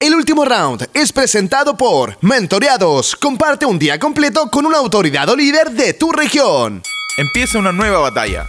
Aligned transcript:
El 0.00 0.14
último 0.14 0.44
round 0.44 0.88
es 0.94 1.12
presentado 1.12 1.76
por 1.76 2.18
Mentoreados. 2.20 3.16
Comparte 3.16 3.66
un 3.66 3.80
día 3.80 3.98
completo 3.98 4.48
con 4.48 4.64
una 4.64 4.78
autoridad 4.78 5.28
o 5.28 5.34
líder 5.34 5.72
de 5.72 5.92
tu 5.92 6.12
región. 6.12 6.82
Empieza 7.18 7.58
una 7.58 7.72
nueva 7.72 7.98
batalla. 7.98 8.46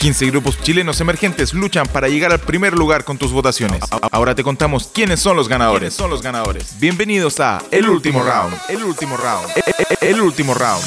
15 0.00 0.26
grupos 0.30 0.58
chilenos 0.62 0.98
emergentes 1.02 1.52
luchan 1.52 1.86
para 1.86 2.08
llegar 2.08 2.32
al 2.32 2.38
primer 2.38 2.72
lugar 2.72 3.04
con 3.04 3.18
tus 3.18 3.30
votaciones. 3.30 3.82
Ahora 4.10 4.34
te 4.34 4.42
contamos 4.42 4.88
quiénes 4.90 5.20
son 5.20 5.36
los 5.36 5.50
ganadores. 5.50 5.92
Son 5.92 6.08
los 6.08 6.22
ganadores. 6.22 6.80
Bienvenidos 6.80 7.40
a 7.40 7.62
El 7.70 7.90
último 7.90 8.22
round. 8.22 8.56
El 8.70 8.84
último 8.84 9.18
round. 9.18 9.50
E, 9.54 9.60
e, 9.66 9.96
e, 10.00 10.10
el 10.12 10.20
último 10.22 10.54
round. 10.54 10.82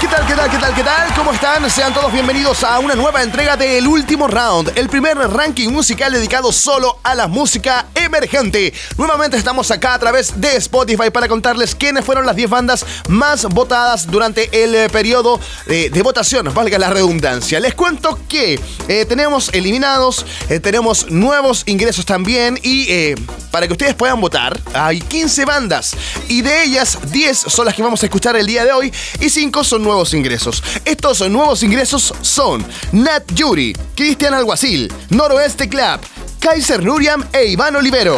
¿Qué 0.00 0.08
tal, 0.08 0.26
qué 0.26 0.34
tal, 0.34 0.50
qué 0.50 0.58
tal, 0.58 0.74
qué 0.74 0.82
tal? 0.82 1.14
¿Cómo 1.14 1.32
están? 1.32 1.70
Sean 1.70 1.94
todos 1.94 2.12
bienvenidos 2.12 2.64
a 2.64 2.78
una 2.80 2.94
nueva 2.94 3.22
entrega 3.22 3.56
de 3.56 3.78
El 3.78 3.86
último 3.86 4.26
round, 4.26 4.72
el 4.76 4.88
primer 4.88 5.16
ranking 5.16 5.70
musical 5.70 6.12
dedicado 6.12 6.52
solo 6.52 6.98
a 7.02 7.14
la 7.14 7.28
música 7.28 7.86
emergente. 7.94 8.74
Nuevamente 8.98 9.36
estamos 9.36 9.70
acá 9.70 9.94
a 9.94 9.98
través 9.98 10.38
de 10.38 10.56
Spotify 10.56 11.10
para 11.10 11.28
contarles 11.28 11.74
quiénes 11.74 12.04
fueron 12.04 12.26
las 12.26 12.36
10 12.36 12.50
bandas 12.50 12.84
más 13.08 13.44
votadas 13.44 14.06
durante 14.06 14.64
el 14.64 14.74
eh, 14.74 14.88
periodo 14.90 15.40
de, 15.66 15.88
de 15.88 16.02
votación 16.02 16.46
valga 16.56 16.78
la 16.78 16.88
redundancia. 16.88 17.60
Les 17.60 17.74
cuento 17.74 18.18
que 18.28 18.58
eh, 18.88 19.04
tenemos 19.04 19.50
eliminados, 19.52 20.24
eh, 20.48 20.58
tenemos 20.58 21.10
nuevos 21.10 21.62
ingresos 21.66 22.06
también 22.06 22.58
y 22.62 22.90
eh, 22.90 23.14
para 23.50 23.66
que 23.66 23.74
ustedes 23.74 23.94
puedan 23.94 24.20
votar 24.20 24.58
hay 24.72 25.00
15 25.00 25.44
bandas 25.44 25.94
y 26.28 26.40
de 26.40 26.64
ellas 26.64 26.98
10 27.12 27.38
son 27.38 27.66
las 27.66 27.74
que 27.74 27.82
vamos 27.82 28.02
a 28.02 28.06
escuchar 28.06 28.36
el 28.36 28.46
día 28.46 28.64
de 28.64 28.72
hoy 28.72 28.90
y 29.20 29.28
5 29.28 29.64
son 29.64 29.82
nuevos 29.82 30.14
ingresos. 30.14 30.62
Estos 30.86 31.28
nuevos 31.28 31.62
ingresos 31.62 32.14
son 32.22 32.64
Nat 32.90 33.30
Yuri, 33.34 33.76
Cristian 33.94 34.32
Alguacil, 34.32 34.90
Noroeste 35.10 35.68
Club, 35.68 36.00
Kaiser 36.46 36.80
Nuriam 36.84 37.24
e 37.32 37.46
Iván 37.46 37.74
Olivero. 37.74 38.16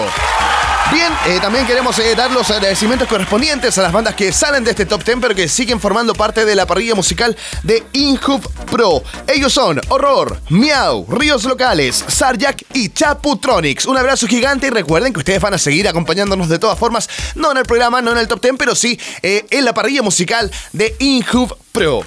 Bien, 0.92 1.10
eh, 1.28 1.38
también 1.41 1.66
queremos 1.66 1.98
eh, 1.98 2.14
dar 2.14 2.30
los 2.30 2.51
agradecimientos 2.51 3.09
correspondientes 3.09 3.78
a 3.78 3.82
las 3.82 3.91
bandas 3.91 4.14
que 4.14 4.32
salen 4.32 4.64
de 4.64 4.73
este 4.73 4.84
top 4.84 5.02
10 5.02 5.16
pero 5.18 5.34
que 5.34 5.48
siguen 5.48 5.80
formando 5.80 6.12
parte 6.12 6.45
de 6.45 6.54
la 6.54 6.66
parrilla 6.66 6.95
musical 6.95 7.34
de 7.62 7.82
Inhub 7.95 8.46
Pro. 8.71 9.02
Ellos 9.26 9.54
son 9.54 9.80
Horror, 9.88 10.43
Miau, 10.51 11.06
Ríos 11.09 11.45
Locales, 11.45 12.04
Sarjak 12.06 12.65
y 12.74 12.90
Chaputronics. 12.90 13.87
Un 13.87 13.96
abrazo 13.96 14.26
gigante 14.26 14.66
y 14.66 14.71
recuerden 14.71 15.15
que 15.15 15.21
ustedes 15.21 15.40
van 15.40 15.54
a 15.54 15.59
seguir 15.59 15.88
acompañándonos 15.88 16.51
de 16.51 16.59
todas 16.59 16.79
formas, 16.79 17.09
no 17.34 17.51
en 17.52 17.56
el 17.56 17.65
programa, 17.65 18.02
no 18.02 18.12
en 18.12 18.18
el 18.18 18.29
top 18.29 18.43
10, 18.43 18.56
pero 18.59 18.74
sí 18.74 19.01
eh, 19.23 19.46
en 19.49 19.65
la 19.65 19.73
parrilla 19.73 20.02
musical 20.02 20.51
de 20.74 20.95
Inhub 20.99 21.56
Pro. 21.73 22.04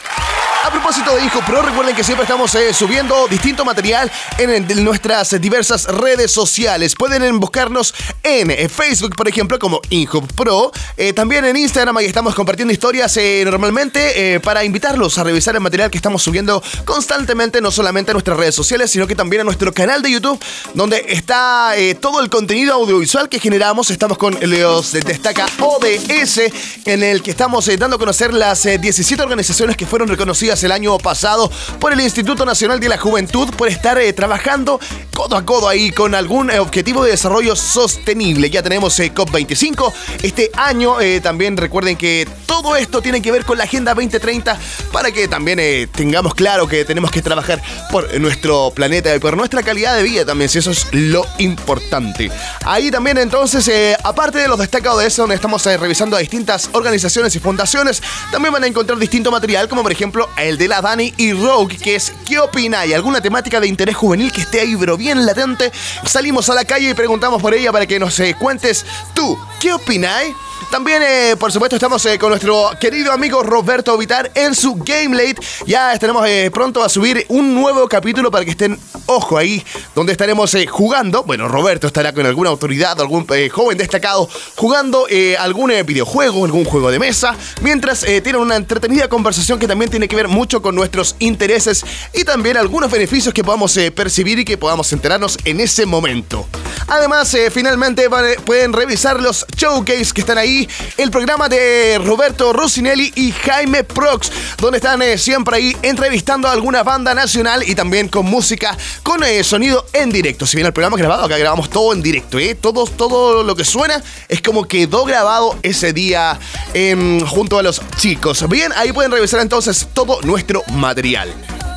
A 0.63 0.69
propósito 0.69 1.15
de 1.15 1.25
Hijo 1.25 1.39
Pro, 1.41 1.63
recuerden 1.63 1.95
que 1.95 2.03
siempre 2.03 2.23
estamos 2.23 2.53
eh, 2.53 2.71
subiendo 2.71 3.27
distinto 3.27 3.65
material 3.65 4.11
en, 4.37 4.83
nuestras 4.83 5.41
diversas 5.41 5.85
redes 5.85 6.31
sociales. 6.31 6.93
Pueden 6.93 7.39
buscarnos 7.39 7.95
en 8.21 8.51
eh, 8.51 8.69
Facebook, 8.69 9.15
por 9.15 9.27
ejemplo, 9.27 9.57
como 9.57 9.81
Inhub 9.89 10.31
Pro. 10.35 10.71
Eh, 10.97 11.13
también 11.13 11.45
en 11.45 11.57
Instagram, 11.57 11.97
ahí 11.97 12.05
estamos 12.05 12.35
compartiendo 12.35 12.71
historias 12.71 13.17
normalmente 13.43 14.39
para 14.41 14.63
invitarlos 14.63 15.17
a 15.17 15.23
revisar 15.23 15.55
el 15.55 15.61
material 15.61 15.89
que 15.89 15.97
estamos 15.97 16.21
subiendo 16.21 16.61
constantemente, 16.85 17.59
no 17.59 17.71
solamente 17.71 18.11
a 18.11 18.13
nuestras 18.13 18.37
redes 18.37 18.53
sociales, 18.53 18.91
sino 18.91 19.07
que 19.07 19.15
también 19.15 19.41
a 19.41 19.43
nuestro 19.43 19.73
canal 19.73 20.03
de 20.03 20.11
YouTube, 20.11 20.39
donde 20.75 21.03
está 21.09 21.73
todo 21.99 22.21
el 22.21 22.29
contenido 22.29 22.75
audiovisual 22.75 23.29
que 23.29 23.39
generamos. 23.39 23.89
Estamos 23.89 24.17
con 24.17 24.37
los 24.41 24.91
Destaca 24.91 25.47
ODS, 25.59 26.41
en 26.85 27.03
el 27.03 27.23
que 27.23 27.31
estamos 27.31 27.65
dando 27.79 27.95
a 27.95 27.99
conocer 27.99 28.33
las 28.33 28.63
17 28.63 29.23
organizaciones 29.23 29.75
que 29.75 29.85
fueron 29.87 30.07
reconocidas 30.07 30.50
el 30.51 30.71
año 30.73 30.97
pasado 30.97 31.49
por 31.79 31.93
el 31.93 32.01
Instituto 32.01 32.45
Nacional 32.45 32.81
de 32.81 32.89
la 32.89 32.97
Juventud 32.97 33.49
por 33.55 33.69
estar 33.69 33.97
eh, 33.97 34.11
trabajando 34.11 34.81
codo 35.15 35.37
a 35.37 35.45
codo 35.45 35.69
ahí 35.69 35.91
con 35.91 36.13
algún 36.13 36.51
eh, 36.51 36.59
objetivo 36.59 37.03
de 37.05 37.11
desarrollo 37.11 37.55
sostenible. 37.55 38.49
Ya 38.49 38.61
tenemos 38.61 38.99
eh, 38.99 39.13
COP25 39.13 39.93
este 40.23 40.51
año. 40.55 40.97
también 41.23 41.55
recuerden 41.55 41.95
que 41.95 42.27
todo 42.45 42.75
esto 42.75 43.01
tiene 43.01 43.21
que 43.21 43.31
ver 43.31 43.45
con 43.45 43.57
la 43.57 43.63
Agenda 43.63 43.93
2030 43.93 44.59
para 44.91 45.11
que 45.11 45.27
también 45.29 45.89
tengamos 45.91 46.35
claro 46.35 46.67
que 46.67 46.83
tenemos 46.83 47.11
que 47.11 47.21
trabajar 47.21 47.61
por 47.91 48.19
nuestro 48.19 48.71
planeta 48.71 49.15
y 49.15 49.19
por 49.19 49.37
nuestra 49.37 49.63
calidad 49.63 49.95
de 49.95 50.03
vida 50.03 50.25
también, 50.25 50.49
si 50.49 50.59
eso 50.59 50.71
es 50.71 50.85
lo 50.91 51.25
importante. 51.37 52.29
Ahí 52.65 52.91
también 52.91 53.17
entonces, 53.17 53.97
aparte 54.03 54.39
de 54.39 54.47
los 54.49 54.59
destacados 54.59 54.99
de 54.99 55.07
eso, 55.07 55.21
donde 55.21 55.35
estamos 55.35 55.63
revisando 55.63 56.17
a 56.17 56.19
distintas 56.19 56.69
organizaciones 56.73 57.35
y 57.35 57.39
fundaciones, 57.39 58.01
también 58.31 58.53
van 58.53 58.63
a 58.63 58.67
encontrar 58.67 58.99
distinto 58.99 59.31
material, 59.31 59.69
como 59.69 59.81
por 59.81 59.91
ejemplo 59.91 60.29
el 60.43 60.57
de 60.57 60.67
la 60.67 60.81
Dani 60.81 61.13
y 61.17 61.33
Rogue, 61.33 61.77
que 61.77 61.95
es 61.95 62.13
¿qué 62.27 62.37
¿Hay 62.75 62.93
¿Alguna 62.93 63.21
temática 63.21 63.59
de 63.59 63.67
interés 63.67 63.95
juvenil 63.95 64.31
que 64.31 64.41
esté 64.41 64.61
ahí, 64.61 64.75
pero 64.75 64.97
bien 64.97 65.25
latente? 65.25 65.71
Salimos 66.05 66.49
a 66.49 66.55
la 66.55 66.65
calle 66.65 66.89
y 66.89 66.93
preguntamos 66.93 67.41
por 67.41 67.53
ella 67.53 67.71
para 67.71 67.85
que 67.85 67.99
nos 67.99 68.19
eh, 68.19 68.35
cuentes 68.39 68.85
tú, 69.13 69.37
¿qué 69.59 69.73
opináis? 69.73 70.33
También, 70.71 71.03
eh, 71.03 71.35
por 71.37 71.51
supuesto, 71.51 71.75
estamos 71.75 72.03
eh, 72.05 72.17
con 72.17 72.29
nuestro 72.29 72.71
querido 72.79 73.11
amigo 73.11 73.43
Roberto 73.43 73.97
Vitar 73.97 74.31
en 74.33 74.55
su 74.55 74.75
Game 74.75 75.15
Late. 75.15 75.35
Ya 75.67 75.93
estaremos 75.93 76.25
pronto 76.51 76.81
a 76.81 76.89
subir 76.89 77.25
un 77.27 77.53
nuevo 77.53 77.87
capítulo 77.87 78.31
para 78.31 78.45
que 78.45 78.51
estén, 78.51 78.79
ojo, 79.05 79.37
ahí 79.37 79.63
donde 79.93 80.13
estaremos 80.13 80.55
jugando. 80.69 81.23
Bueno, 81.23 81.47
Roberto 81.47 81.87
estará 81.87 82.13
con 82.13 82.25
alguna 82.25 82.49
autoridad, 82.49 82.99
algún 83.01 83.27
joven 83.51 83.77
destacado, 83.77 84.29
jugando 84.55 85.07
algún 85.37 85.73
videojuego, 85.85 86.45
algún 86.45 86.65
juego 86.65 86.89
de 86.89 86.99
mesa, 86.99 87.35
mientras 87.61 88.01
tienen 88.01 88.37
una 88.37 88.55
entretenida 88.55 89.09
conversación 89.09 89.59
que 89.59 89.67
también 89.67 89.91
tiene 89.91 90.07
que 90.07 90.15
ver 90.15 90.29
mucho 90.29 90.61
con 90.61 90.73
nuestros 90.73 91.15
intereses 91.19 91.83
y 92.13 92.23
también 92.23 92.57
algunos 92.57 92.89
beneficios 92.89 93.33
que 93.33 93.43
podamos 93.43 93.75
eh, 93.77 93.91
percibir 93.91 94.39
y 94.39 94.45
que 94.45 94.57
podamos 94.57 94.91
enterarnos 94.93 95.37
en 95.45 95.59
ese 95.59 95.85
momento. 95.85 96.47
Además, 96.87 97.33
eh, 97.33 97.51
finalmente 97.51 98.09
pueden 98.45 98.73
revisar 98.73 99.21
los 99.21 99.45
showcase 99.55 100.13
que 100.13 100.21
están 100.21 100.37
ahí, 100.37 100.60
el 100.97 101.11
programa 101.11 101.49
de 101.49 101.99
Roberto 102.03 102.53
Rossinelli 102.53 103.11
y 103.15 103.31
Jaime 103.31 103.83
Prox, 103.83 104.31
donde 104.57 104.77
están 104.77 105.01
eh, 105.01 105.17
siempre 105.17 105.57
ahí 105.57 105.77
entrevistando 105.81 106.47
a 106.47 106.51
alguna 106.51 106.83
banda 106.83 107.13
nacional 107.13 107.63
y 107.67 107.75
también 107.75 108.07
con 108.07 108.25
música, 108.25 108.77
con 109.03 109.21
sonido 109.43 109.85
en 109.93 110.09
directo. 110.09 110.45
Si 110.45 110.57
bien 110.57 110.67
el 110.67 110.73
programa 110.73 110.97
grabado, 110.97 111.25
acá 111.25 111.37
grabamos 111.37 111.69
todo 111.69 111.93
en 111.93 112.01
directo, 112.01 112.39
¿eh? 112.39 112.55
todo, 112.55 112.85
todo 112.85 113.43
lo 113.43 113.55
que 113.55 113.63
suena 113.63 114.01
es 114.27 114.41
como 114.41 114.67
quedó 114.67 115.05
grabado 115.05 115.57
ese 115.63 115.93
día 115.93 116.39
em, 116.73 117.25
junto 117.25 117.57
a 117.59 117.63
los 117.63 117.81
chicos. 117.97 118.47
Bien, 118.49 118.71
ahí 118.75 118.91
pueden 118.91 119.11
revisar 119.11 119.39
entonces 119.41 119.87
todo 119.93 120.21
nuestro 120.21 120.63
material. 120.73 121.33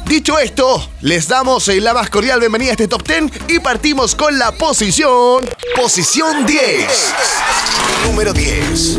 Dicho 0.06 0.38
esto, 0.38 0.86
les 1.00 1.28
damos 1.28 1.66
la 1.68 1.94
más 1.94 2.10
cordial 2.10 2.38
bienvenida 2.38 2.70
a 2.70 2.72
este 2.72 2.88
top 2.88 3.08
10 3.08 3.24
y 3.48 3.58
partimos 3.58 4.14
con 4.14 4.38
la 4.38 4.52
posición. 4.52 5.42
Posición 5.74 6.44
10. 6.44 7.14
Número 8.06 8.34
10. 8.34 8.98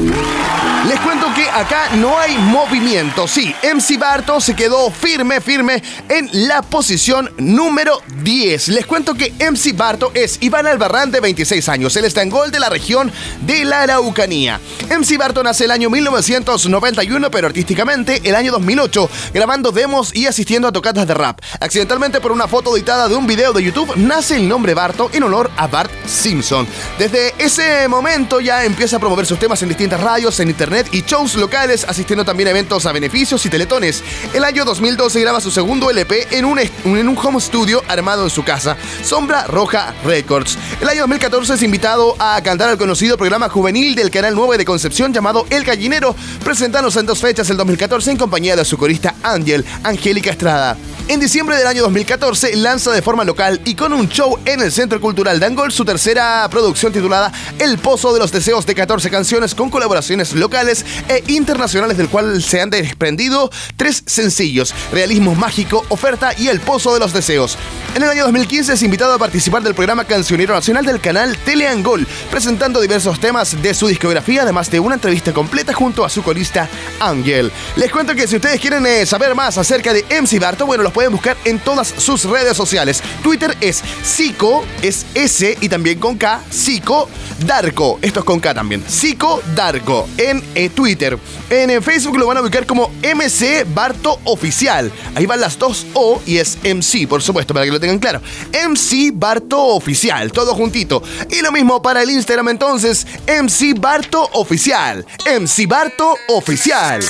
Les 0.87 0.99
cuento 1.01 1.24
acá 1.55 1.89
no 1.95 2.19
hay 2.19 2.37
movimiento. 2.37 3.27
Sí, 3.27 3.55
MC 3.63 3.97
Barto 3.97 4.41
se 4.41 4.55
quedó 4.55 4.91
firme, 4.91 5.39
firme 5.39 5.81
en 6.09 6.29
la 6.47 6.61
posición 6.61 7.31
número 7.37 8.01
10. 8.23 8.69
Les 8.69 8.85
cuento 8.85 9.13
que 9.13 9.31
MC 9.39 9.75
Barto 9.75 10.11
es 10.13 10.37
Iván 10.41 10.67
Albarrán 10.67 11.11
de 11.11 11.21
26 11.21 11.69
años. 11.69 11.95
Él 11.95 12.05
está 12.05 12.21
en 12.21 12.29
gol 12.29 12.51
de 12.51 12.59
la 12.59 12.69
región 12.69 13.11
de 13.41 13.63
la 13.63 13.83
Araucanía. 13.83 14.59
MC 14.89 15.17
Barto 15.17 15.43
nace 15.43 15.65
el 15.65 15.71
año 15.71 15.89
1991, 15.89 17.31
pero 17.31 17.47
artísticamente 17.47 18.21
el 18.23 18.35
año 18.35 18.51
2008, 18.51 19.09
grabando 19.33 19.71
demos 19.71 20.13
y 20.13 20.27
asistiendo 20.27 20.67
a 20.67 20.71
tocar 20.71 20.93
de 20.93 21.13
rap. 21.13 21.39
Accidentalmente 21.59 22.21
por 22.21 22.31
una 22.31 22.47
foto 22.47 22.75
editada 22.75 23.07
de 23.09 23.15
un 23.15 23.27
video 23.27 23.51
de 23.53 23.63
YouTube 23.63 23.95
nace 23.95 24.37
el 24.37 24.47
nombre 24.47 24.73
Barto 24.73 25.09
en 25.13 25.23
honor 25.23 25.51
a 25.57 25.67
Bart 25.67 25.91
Simpson. 26.05 26.67
Desde 26.97 27.33
ese 27.37 27.87
momento 27.87 28.39
ya 28.39 28.63
empieza 28.63 28.97
a 28.97 28.99
promover 28.99 29.25
sus 29.25 29.39
temas 29.39 29.61
en 29.61 29.69
distintas 29.69 30.01
radios, 30.01 30.39
en 30.39 30.49
internet 30.49 30.87
y 30.91 31.01
shows 31.01 31.35
locales, 31.35 31.44
asistiendo 31.87 32.25
también 32.25 32.47
a 32.47 32.51
eventos 32.51 32.85
a 32.85 32.91
beneficios 32.91 33.45
y 33.45 33.49
teletones. 33.49 34.03
El 34.33 34.43
año 34.43 34.65
2012 34.65 35.21
graba 35.21 35.39
su 35.39 35.51
segundo 35.51 35.89
LP 35.89 36.27
en 36.31 36.45
un, 36.45 36.59
en 36.59 37.07
un 37.07 37.17
home 37.17 37.39
studio 37.39 37.83
armado 37.87 38.23
en 38.23 38.29
su 38.29 38.43
casa, 38.43 38.75
Sombra 39.03 39.43
Roja 39.43 39.93
Records. 40.03 40.57
El 40.81 40.89
año 40.89 41.01
2014 41.01 41.53
es 41.53 41.63
invitado 41.63 42.15
a 42.19 42.41
cantar 42.41 42.69
al 42.69 42.77
conocido 42.77 43.17
programa 43.17 43.47
juvenil 43.47 43.95
del 43.95 44.09
Canal 44.09 44.33
9 44.35 44.57
de 44.57 44.65
Concepción 44.65 45.13
llamado 45.13 45.45
El 45.49 45.63
Gallinero, 45.63 46.15
presentándose 46.43 46.99
en 46.99 47.05
dos 47.05 47.19
fechas 47.19 47.49
el 47.49 47.57
2014 47.57 48.11
en 48.11 48.17
compañía 48.17 48.55
de 48.55 48.65
su 48.65 48.77
corista 48.77 49.15
Ángel, 49.23 49.63
Angélica 49.83 50.31
Estrada. 50.31 50.75
En 51.07 51.19
diciembre 51.19 51.55
del 51.55 51.67
año 51.67 51.83
2014 51.83 52.55
lanza 52.55 52.91
de 52.91 53.03
forma 53.03 53.23
local 53.23 53.61
y 53.63 53.75
con 53.75 53.93
un 53.93 54.09
show 54.09 54.39
en 54.43 54.59
el 54.59 54.71
Centro 54.71 54.99
Cultural 54.99 55.39
de 55.39 55.45
Angol 55.45 55.71
su 55.71 55.85
tercera 55.85 56.47
producción 56.49 56.91
titulada 56.91 57.31
El 57.59 57.77
Pozo 57.77 58.11
de 58.11 58.19
los 58.19 58.31
Deseos 58.31 58.65
de 58.65 58.73
14 58.73 59.11
canciones 59.11 59.53
con 59.53 59.69
colaboraciones 59.69 60.33
locales 60.33 60.83
e 61.07 61.23
internacionales 61.35 61.97
del 61.97 62.09
cual 62.09 62.41
se 62.41 62.61
han 62.61 62.69
desprendido 62.69 63.51
tres 63.75 64.03
sencillos, 64.05 64.73
Realismo 64.91 65.35
Mágico, 65.35 65.85
Oferta 65.89 66.31
y 66.37 66.47
El 66.47 66.59
Pozo 66.59 66.93
de 66.93 66.99
los 66.99 67.13
Deseos. 67.13 67.57
En 67.95 68.03
el 68.03 68.09
año 68.09 68.23
2015 68.23 68.73
es 68.73 68.83
invitado 68.83 69.13
a 69.13 69.19
participar 69.19 69.63
del 69.63 69.75
programa 69.75 70.05
Cancionero 70.05 70.53
Nacional 70.53 70.85
del 70.85 70.99
canal 70.99 71.37
Teleangol, 71.37 72.05
presentando 72.31 72.81
diversos 72.81 73.19
temas 73.19 73.61
de 73.61 73.73
su 73.73 73.87
discografía, 73.87 74.41
además 74.41 74.69
de 74.71 74.79
una 74.79 74.95
entrevista 74.95 75.33
completa 75.33 75.73
junto 75.73 76.03
a 76.03 76.09
su 76.09 76.23
corista 76.23 76.67
Ángel. 76.99 77.51
Les 77.75 77.91
cuento 77.91 78.15
que 78.15 78.27
si 78.27 78.35
ustedes 78.35 78.59
quieren 78.59 78.85
eh, 78.85 79.05
saber 79.05 79.35
más 79.35 79.57
acerca 79.57 79.93
de 79.93 80.03
MC 80.21 80.39
Barto, 80.39 80.65
bueno, 80.65 80.83
los 80.83 80.93
pueden 80.93 81.11
buscar 81.11 81.37
en 81.45 81.59
todas 81.59 81.87
sus 81.87 82.25
redes 82.25 82.57
sociales. 82.57 83.01
Twitter 83.23 83.55
es 83.61 83.83
Psico, 84.03 84.65
es 84.81 85.05
S 85.13 85.57
y 85.61 85.69
también 85.69 85.99
con 85.99 86.17
K, 86.17 86.41
Psico 86.49 87.09
Darko. 87.45 87.99
Esto 88.01 88.19
es 88.19 88.25
con 88.25 88.39
K 88.39 88.53
también. 88.53 88.83
Psico 88.87 89.41
Darko 89.55 90.07
en 90.17 90.43
eh, 90.55 90.69
Twitter. 90.69 91.17
En 91.49 91.69
eh, 91.69 91.81
Facebook 91.81 92.17
lo 92.17 92.27
van 92.27 92.37
a 92.37 92.41
ubicar 92.41 92.65
como 92.65 92.89
MC 93.01 93.65
Barto 93.73 94.19
Oficial. 94.25 94.91
Ahí 95.15 95.25
van 95.25 95.41
las 95.41 95.57
dos 95.57 95.85
O 95.93 96.21
y 96.25 96.37
es 96.37 96.57
MC, 96.63 97.07
por 97.07 97.21
supuesto, 97.21 97.53
para 97.53 97.65
que 97.65 97.71
lo 97.71 97.79
tengan 97.79 97.99
claro. 97.99 98.21
MC 98.51 99.11
Barto 99.13 99.61
Oficial, 99.67 100.31
todo 100.31 100.55
juntito. 100.55 101.01
Y 101.29 101.41
lo 101.41 101.51
mismo 101.51 101.81
para 101.81 102.01
el 102.01 102.09
Instagram 102.09 102.49
entonces, 102.49 103.05
MC 103.27 103.79
Barto 103.79 104.29
Oficial. 104.33 105.05
MC 105.25 105.67
Barto 105.67 106.15
Oficial. 106.29 107.01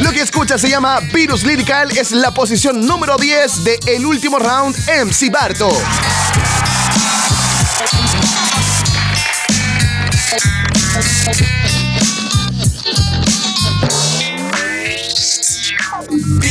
Lo 0.00 0.12
que 0.12 0.20
escucha 0.20 0.58
se 0.58 0.68
llama 0.68 1.00
Virus 1.12 1.42
Lyrical, 1.42 1.90
es 1.96 2.12
la 2.12 2.30
posición 2.30 2.86
número 2.86 3.16
10 3.16 3.64
de 3.64 3.80
El 3.86 4.06
Último 4.06 4.38
Round 4.38 4.76
MC 4.88 5.30
Barto. 5.30 5.68
Thank 11.00 11.82
you. 11.82 11.87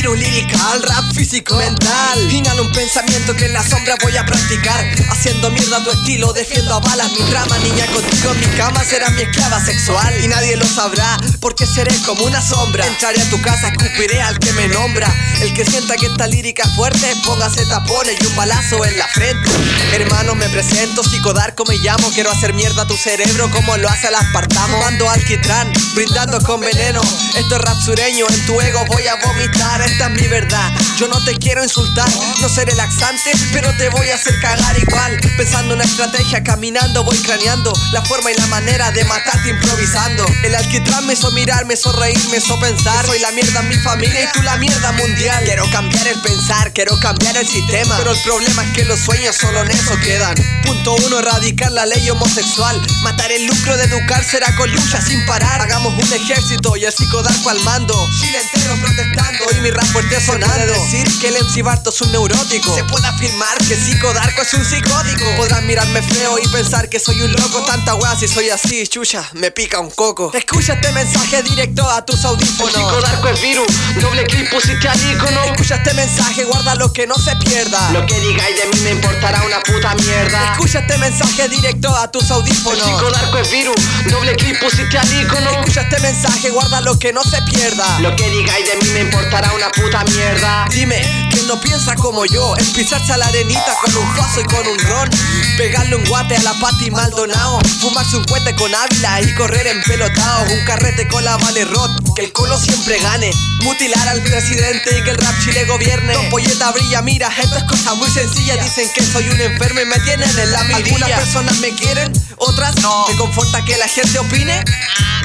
Virus 0.07 0.19
lirical, 0.19 0.83
rap 0.83 1.13
físico, 1.13 1.57
mental. 1.57 2.31
Inhalo 2.31 2.63
un 2.63 2.71
pensamiento 2.71 3.35
que 3.35 3.45
en 3.45 3.53
la 3.53 3.61
sombra 3.61 3.95
voy 4.01 4.15
a 4.15 4.25
practicar. 4.25 4.85
Haciendo 5.09 5.51
mierda 5.51 5.83
tu 5.83 5.91
estilo, 5.91 6.31
defiendo 6.31 6.75
a 6.75 6.79
balas 6.79 7.11
mi 7.11 7.29
rama 7.29 7.57
Niña 7.57 7.85
contigo 7.87 8.31
en 8.31 8.39
mi 8.39 8.57
cama 8.57 8.83
será 8.85 9.09
mi 9.09 9.23
esclava 9.23 9.59
sexual. 9.59 10.13
Y 10.23 10.29
nadie 10.29 10.55
lo 10.55 10.65
sabrá, 10.65 11.17
porque 11.41 11.65
seré 11.65 11.93
como 12.05 12.23
una 12.23 12.41
sombra. 12.41 12.85
Entraré 12.87 13.21
a 13.21 13.29
tu 13.29 13.41
casa, 13.41 13.67
escupiré 13.67 14.21
al 14.21 14.39
que 14.39 14.53
me 14.53 14.69
nombra. 14.69 15.13
El 15.41 15.53
que 15.53 15.65
sienta 15.65 15.95
que 15.95 16.05
esta 16.05 16.25
lírica 16.27 16.63
es 16.63 16.75
fuerte, 16.75 17.13
póngase 17.25 17.65
tapones 17.65 18.15
y 18.21 18.25
un 18.27 18.35
balazo 18.37 18.85
en 18.85 18.97
la 18.97 19.07
frente. 19.07 19.49
Hermano, 19.93 20.35
me 20.35 20.47
presento, 20.47 21.03
psicodarco 21.03 21.65
me 21.65 21.77
llamo. 21.79 22.09
Quiero 22.11 22.31
hacer 22.31 22.53
mierda 22.53 22.83
a 22.83 22.87
tu 22.87 22.95
cerebro 22.95 23.49
como 23.51 23.75
lo 23.75 23.89
hace 23.89 24.07
el 24.07 24.15
aspartamo. 24.15 24.79
Mando 24.79 25.09
alquitrán, 25.09 25.69
brindando 25.95 26.39
con 26.41 26.61
veneno. 26.61 27.01
Esto 27.35 27.55
es 27.55 27.61
rap 27.61 27.77
sureño, 27.81 28.25
en 28.29 28.45
tu 28.45 28.61
ego 28.61 28.85
voy 28.85 29.05
a 29.07 29.15
vomitar 29.15 29.81
Mi 29.97 30.27
verdad, 30.27 30.71
yo 30.97 31.07
no 31.07 31.21
te 31.25 31.35
quiero 31.35 31.63
insultar. 31.63 32.07
No 32.39 32.47
seré 32.47 32.73
laxante, 32.75 33.31
pero 33.51 33.75
te 33.77 33.89
voy 33.89 34.07
a 34.09 34.15
hacer 34.15 34.39
cagar 34.39 34.77
igual. 34.79 35.19
Pensando 35.35 35.73
una 35.73 35.83
estrategia, 35.83 36.43
caminando 36.43 37.03
voy 37.03 37.17
craneando. 37.17 37.73
La 37.91 38.01
forma 38.03 38.31
y 38.31 38.35
la 38.35 38.45
manera 38.45 38.91
de 38.91 39.03
matarte 39.05 39.49
improvisando. 39.49 40.23
El 40.43 40.55
alquitrán 40.55 41.05
me 41.07 41.13
hizo 41.13 41.31
mirar, 41.31 41.65
me 41.65 41.73
hizo 41.73 41.91
reír, 41.91 42.17
me 42.29 42.37
hizo 42.37 42.57
pensar. 42.59 43.05
Soy 43.05 43.19
la 43.19 43.31
mierda 43.31 43.59
en 43.59 43.69
mi 43.69 43.75
familia 43.79 44.23
y 44.23 44.31
tú 44.31 44.43
la 44.43 44.55
mierda 44.57 44.91
mundial. 44.93 45.43
Quiero 45.43 45.69
cambiar 45.71 46.07
el 46.07 46.21
pensar, 46.21 46.71
quiero 46.71 46.97
cambiar 46.99 47.35
el 47.35 47.47
sistema. 47.47 47.97
Pero 47.97 48.11
el 48.11 48.21
problema 48.21 48.63
es 48.63 48.71
que 48.73 48.85
los 48.85 48.99
sueños 48.99 49.35
solo 49.35 49.61
en 49.63 49.71
eso 49.71 49.97
quedan. 49.99 50.35
Punto 50.63 50.95
uno, 51.05 51.19
erradicar 51.19 51.71
la 51.71 51.85
ley 51.85 52.07
homosexual. 52.09 52.79
Matar 53.01 53.31
el 53.31 53.45
lucro 53.45 53.75
de 53.75 53.85
educar 53.85 54.23
será 54.23 54.55
con 54.55 54.71
lucha 54.71 55.01
sin 55.01 55.25
parar. 55.25 55.59
Hagamos 55.61 55.93
un 55.93 56.13
ejército 56.13 56.77
y 56.77 56.85
el 56.85 56.93
psicodarco 56.93 57.49
al 57.49 57.59
mando. 57.61 57.93
Chile 58.21 58.39
entero 58.39 58.77
protestando 58.79 59.45
y 59.57 59.61
mi 59.61 59.71
fuerte 59.85 60.19
sonando 60.19 60.55
Se 60.55 60.65
puede 60.65 60.79
decir 60.79 61.19
que 61.19 61.27
el 61.29 61.43
MC 61.43 61.63
Barto 61.63 61.89
es 61.89 62.01
un 62.01 62.11
neurótico 62.11 62.75
Se 62.75 62.83
puede 62.83 63.07
afirmar 63.07 63.57
que 63.67 63.75
psicodarco 63.75 64.41
es 64.41 64.53
un 64.53 64.65
psicótico. 64.65 65.25
Podrán 65.35 65.65
mirarme 65.65 66.01
feo 66.01 66.37
y 66.39 66.47
pensar 66.47 66.89
que 66.89 66.99
soy 66.99 67.21
un 67.21 67.31
loco. 67.31 67.61
Tanta 67.65 67.95
weá 67.95 68.15
si 68.15 68.27
soy 68.27 68.49
así, 68.49 68.87
chucha, 68.87 69.29
me 69.33 69.51
pica 69.51 69.79
un 69.79 69.89
coco. 69.91 70.31
Escucha 70.33 70.73
este 70.73 70.91
mensaje 70.91 71.43
directo 71.43 71.89
a 71.89 72.05
tus 72.05 72.23
audífonos. 72.25 72.75
El 72.75 72.81
psicodarco 72.81 73.27
es 73.29 73.41
virus, 73.41 73.67
doble 74.01 74.25
clip 74.25 74.49
pusiste 74.49 74.87
al 74.87 75.11
icono 75.11 75.43
Escucha 75.45 75.75
este 75.75 75.93
mensaje, 75.93 76.43
guarda 76.45 76.75
lo 76.75 76.93
que 76.93 77.07
no 77.07 77.15
se 77.15 77.35
pierda. 77.37 77.91
Lo 77.91 78.05
que 78.05 78.19
digáis 78.19 78.55
de 78.57 78.65
mí 78.67 78.79
me 78.83 78.91
importará 78.91 79.43
una 79.43 79.59
puta 79.61 79.95
mierda. 79.95 80.51
Escucha 80.53 80.79
este 80.79 80.97
mensaje 80.97 81.49
directo 81.49 81.95
a 81.95 82.11
tus 82.11 82.25
El 82.25 82.31
audífonos 82.33 82.83
psicodarco 82.83 83.37
es 83.37 83.51
virus, 83.51 83.75
doble 84.09 84.35
clip 84.35 84.59
pusiste 84.59 84.97
al 84.97 85.21
icono 85.21 85.49
Escucha 85.51 85.81
este 85.81 85.99
mensaje, 85.99 86.49
guarda 86.49 86.81
lo 86.81 86.97
que 86.99 87.13
no 87.13 87.23
se 87.23 87.41
pierda. 87.43 87.99
Lo 87.99 88.15
que 88.15 88.29
digáis 88.29 88.65
de 88.67 88.75
mí 88.77 88.89
me 88.93 89.01
importará 89.01 89.51
una 89.53 89.66
puta 89.71 90.03
mierda. 90.05 90.65
Dime, 90.71 91.01
¿quién 91.31 91.47
no 91.47 91.59
piensa 91.59 91.95
como 91.95 92.25
yo? 92.25 92.55
En 92.57 92.73
pisarse 92.73 93.13
a 93.13 93.17
la 93.17 93.27
arenita 93.27 93.73
con 93.81 93.95
un 93.95 94.15
faso 94.15 94.41
y 94.41 94.43
con 94.45 94.67
un 94.67 94.79
ron. 94.79 95.09
Pegarle 95.57 95.95
un 95.95 96.05
guate 96.05 96.35
a 96.35 96.41
la 96.43 96.53
Pati 96.53 96.91
Maldonado. 96.91 97.59
Fumarse 97.81 98.17
un 98.17 98.23
cohete 98.25 98.55
con 98.55 98.73
Ávila 98.73 99.21
y 99.21 99.33
correr 99.35 99.67
en 99.67 99.81
pelotao 99.83 100.43
Un 100.51 100.65
carrete 100.65 101.07
con 101.07 101.23
la 101.23 101.37
Valerot, 101.37 102.15
que 102.15 102.25
el 102.25 102.31
colo 102.31 102.57
siempre 102.57 102.99
gane 102.99 103.31
Mutilar 103.67 104.07
al 104.07 104.21
presidente 104.21 104.97
y 104.97 105.03
que 105.03 105.09
el 105.09 105.17
rap 105.17 105.35
chile 105.43 105.65
gobierne. 105.65 106.13
Don 106.13 106.29
Polleta 106.29 106.71
brilla, 106.71 107.01
mira, 107.01 107.29
esto 107.37 107.57
es 107.57 107.63
cosa 107.65 107.95
muy 107.95 108.09
sencilla. 108.09 108.55
Dicen 108.63 108.89
que 108.95 109.03
soy 109.03 109.27
un 109.27 109.41
enfermo 109.41 109.81
y 109.81 109.85
me 109.85 109.99
tienen 109.99 110.29
en 110.39 110.51
la 110.53 110.63
mirilla. 110.63 110.85
Algunas 110.85 111.11
personas 111.19 111.57
me 111.57 111.71
quieren, 111.71 112.13
otras 112.37 112.77
no. 112.77 113.07
¿Me 113.09 113.15
conforta 113.17 113.65
que 113.65 113.75
la 113.75 113.89
gente 113.89 114.19
opine? 114.19 114.63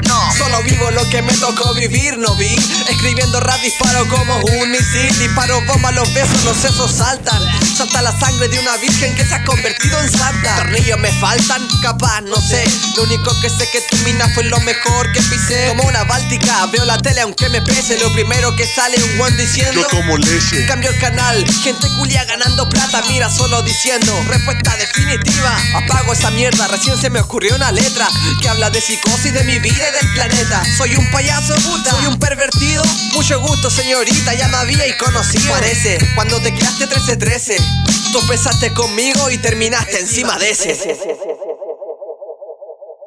No. 0.09 0.33
Solo 0.37 0.61
vivo 0.63 0.91
lo 0.91 1.07
que 1.09 1.21
me 1.21 1.31
tocó 1.37 1.73
vivir, 1.73 2.17
no 2.17 2.35
vi. 2.35 2.53
Escribiendo 2.89 3.39
rap 3.39 3.61
disparo 3.61 4.05
como 4.09 4.35
un 4.35 4.71
misil. 4.71 5.17
Disparo 5.19 5.61
bomba, 5.61 5.93
los 5.93 6.13
besos, 6.13 6.43
los 6.43 6.57
sesos 6.57 6.91
saltan. 6.91 7.41
Salta 7.77 8.01
la 8.01 8.11
sangre 8.11 8.49
de 8.49 8.59
una 8.59 8.75
virgen 8.75 9.15
que 9.15 9.25
se 9.25 9.35
ha 9.35 9.43
convertido 9.45 9.97
en 10.01 10.11
santa. 10.11 10.57
Tornillos 10.57 10.99
me 10.99 11.13
faltan, 11.13 11.65
capaz, 11.81 12.19
no 12.21 12.35
sé. 12.35 12.65
Lo 12.97 13.03
único 13.03 13.39
que 13.39 13.49
sé 13.49 13.69
que 13.71 13.79
tu 13.89 13.95
mina 14.03 14.27
fue 14.35 14.43
lo 14.43 14.59
mejor 14.59 15.09
que 15.13 15.21
pisé. 15.21 15.69
Como 15.69 15.83
una 15.83 16.03
báltica, 16.03 16.65
veo 16.73 16.83
la 16.83 16.97
tele 16.97 17.21
aunque 17.21 17.47
me 17.47 17.61
pese. 17.61 17.97
Lo 17.99 18.11
primero 18.11 18.32
que 18.55 18.65
sale 18.67 19.01
un 19.01 19.21
one 19.21 19.37
diciendo. 19.37 19.81
Yo 19.81 19.87
tomo 19.87 20.17
leche. 20.17 20.65
Cambio 20.65 20.89
el 20.89 20.99
canal, 20.99 21.45
gente 21.63 21.87
culia 21.97 22.25
ganando 22.25 22.67
plata, 22.67 23.01
mira 23.07 23.29
solo 23.29 23.61
diciendo. 23.61 24.11
Respuesta 24.27 24.75
definitiva, 24.75 25.57
apago 25.75 26.13
esa 26.13 26.29
mierda, 26.31 26.67
recién 26.67 26.97
se 26.97 27.09
me 27.09 27.19
ocurrió 27.21 27.55
una 27.55 27.71
letra 27.71 28.07
Que 28.41 28.49
habla 28.49 28.69
de 28.69 28.81
psicosis 28.81 29.33
de 29.33 29.43
mi 29.43 29.59
vida 29.59 29.87
y 29.89 30.03
del 30.03 30.13
planeta. 30.13 30.63
Soy 30.77 30.95
un 30.95 31.09
payaso, 31.11 31.55
puta, 31.55 31.91
soy 31.91 32.07
un 32.07 32.19
pervertido 32.19 32.83
Mucho 33.13 33.39
gusto 33.39 33.69
señorita, 33.69 34.33
ya 34.33 34.47
me 34.49 34.57
había 34.57 34.87
y 34.87 34.97
conocido. 34.97 35.53
Parece, 35.53 35.97
cuando 36.15 36.41
te 36.41 36.53
quedaste 36.53 36.89
13-13 36.89 37.57
Tú 38.11 38.19
empezaste 38.19 38.73
conmigo 38.73 39.31
y 39.31 39.37
terminaste 39.37 39.99
encima 39.99 40.37
de 40.37 40.51
ese 40.51 40.75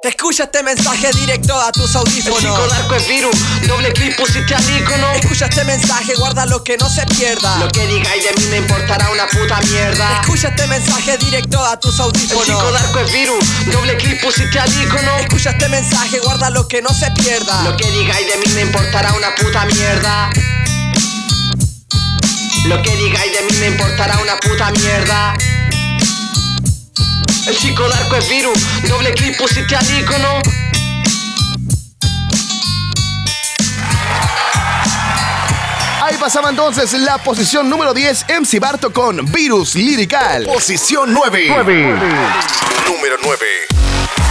Escucha 0.07 0.45
este 0.45 0.63
mensaje 0.63 1.11
directo 1.15 1.61
a 1.61 1.73
tus 1.73 1.91
El 1.91 1.97
audífonos 1.97 2.39
psicodarco 2.39 2.95
es 2.95 3.09
virus, 3.09 3.37
doble 3.67 3.93
pusiste 4.17 4.55
al 4.55 4.79
icono 4.79 5.11
Escucha 5.15 5.47
este 5.47 5.65
mensaje, 5.65 6.15
guarda 6.15 6.47
lo 6.47 6.63
que 6.63 6.77
no 6.77 6.89
se 6.89 7.05
pierda. 7.07 7.59
Lo 7.59 7.67
que 7.69 7.85
digáis 7.89 8.23
de 8.23 8.41
mí 8.41 8.47
me 8.51 8.59
importará 8.59 9.11
una 9.11 9.27
puta 9.27 9.59
mierda. 9.63 10.21
Escucha 10.21 10.49
este 10.49 10.69
mensaje 10.69 11.19
directo 11.19 11.65
a 11.65 11.81
tus 11.81 11.99
El 11.99 12.03
audífonos. 12.03 12.45
psicodarco 12.45 13.01
es 13.01 13.13
virus, 13.13 13.45
doble 13.73 13.97
pusiste 14.23 14.61
al 14.61 14.73
icono 14.81 15.17
Escucha 15.19 15.51
este 15.51 15.69
mensaje, 15.69 16.21
guarda 16.21 16.51
lo 16.51 16.69
que 16.69 16.83
no 16.83 16.91
se 16.91 17.11
pierda. 17.11 17.65
Lo 17.65 17.77
que 17.77 17.91
digáis 17.91 18.27
de 18.29 18.39
mí 18.39 18.55
me 18.55 18.61
importará 18.61 19.13
una 19.13 19.35
puta 19.35 19.65
mierda. 19.65 20.31
Lo 22.67 22.81
que 22.81 22.97
digáis 22.97 23.33
de 23.33 23.43
mí 23.43 23.59
me 23.59 23.67
importará 23.67 24.19
una 24.19 24.37
puta 24.37 24.71
mierda 24.71 25.37
El 27.47 27.55
psicodarco 27.55 28.17
es 28.17 28.29
virus, 28.29 28.59
doble 28.89 29.13
clip 29.15 29.37
pusiste 29.37 29.77
al 29.77 29.99
icono 29.99 30.41
Ahí 36.03 36.17
pasaba 36.19 36.51
entonces 36.51 36.93
la 36.93 37.19
posición 37.19 37.69
número 37.69 37.93
10, 37.95 38.27
MC 38.41 38.61
Barto 38.61 38.93
con 38.93 39.25
Virus 39.33 39.75
Lirical. 39.75 40.45
Posición 40.45 41.13
9. 41.13 41.49
Número 42.87 43.17
9. 43.23 43.47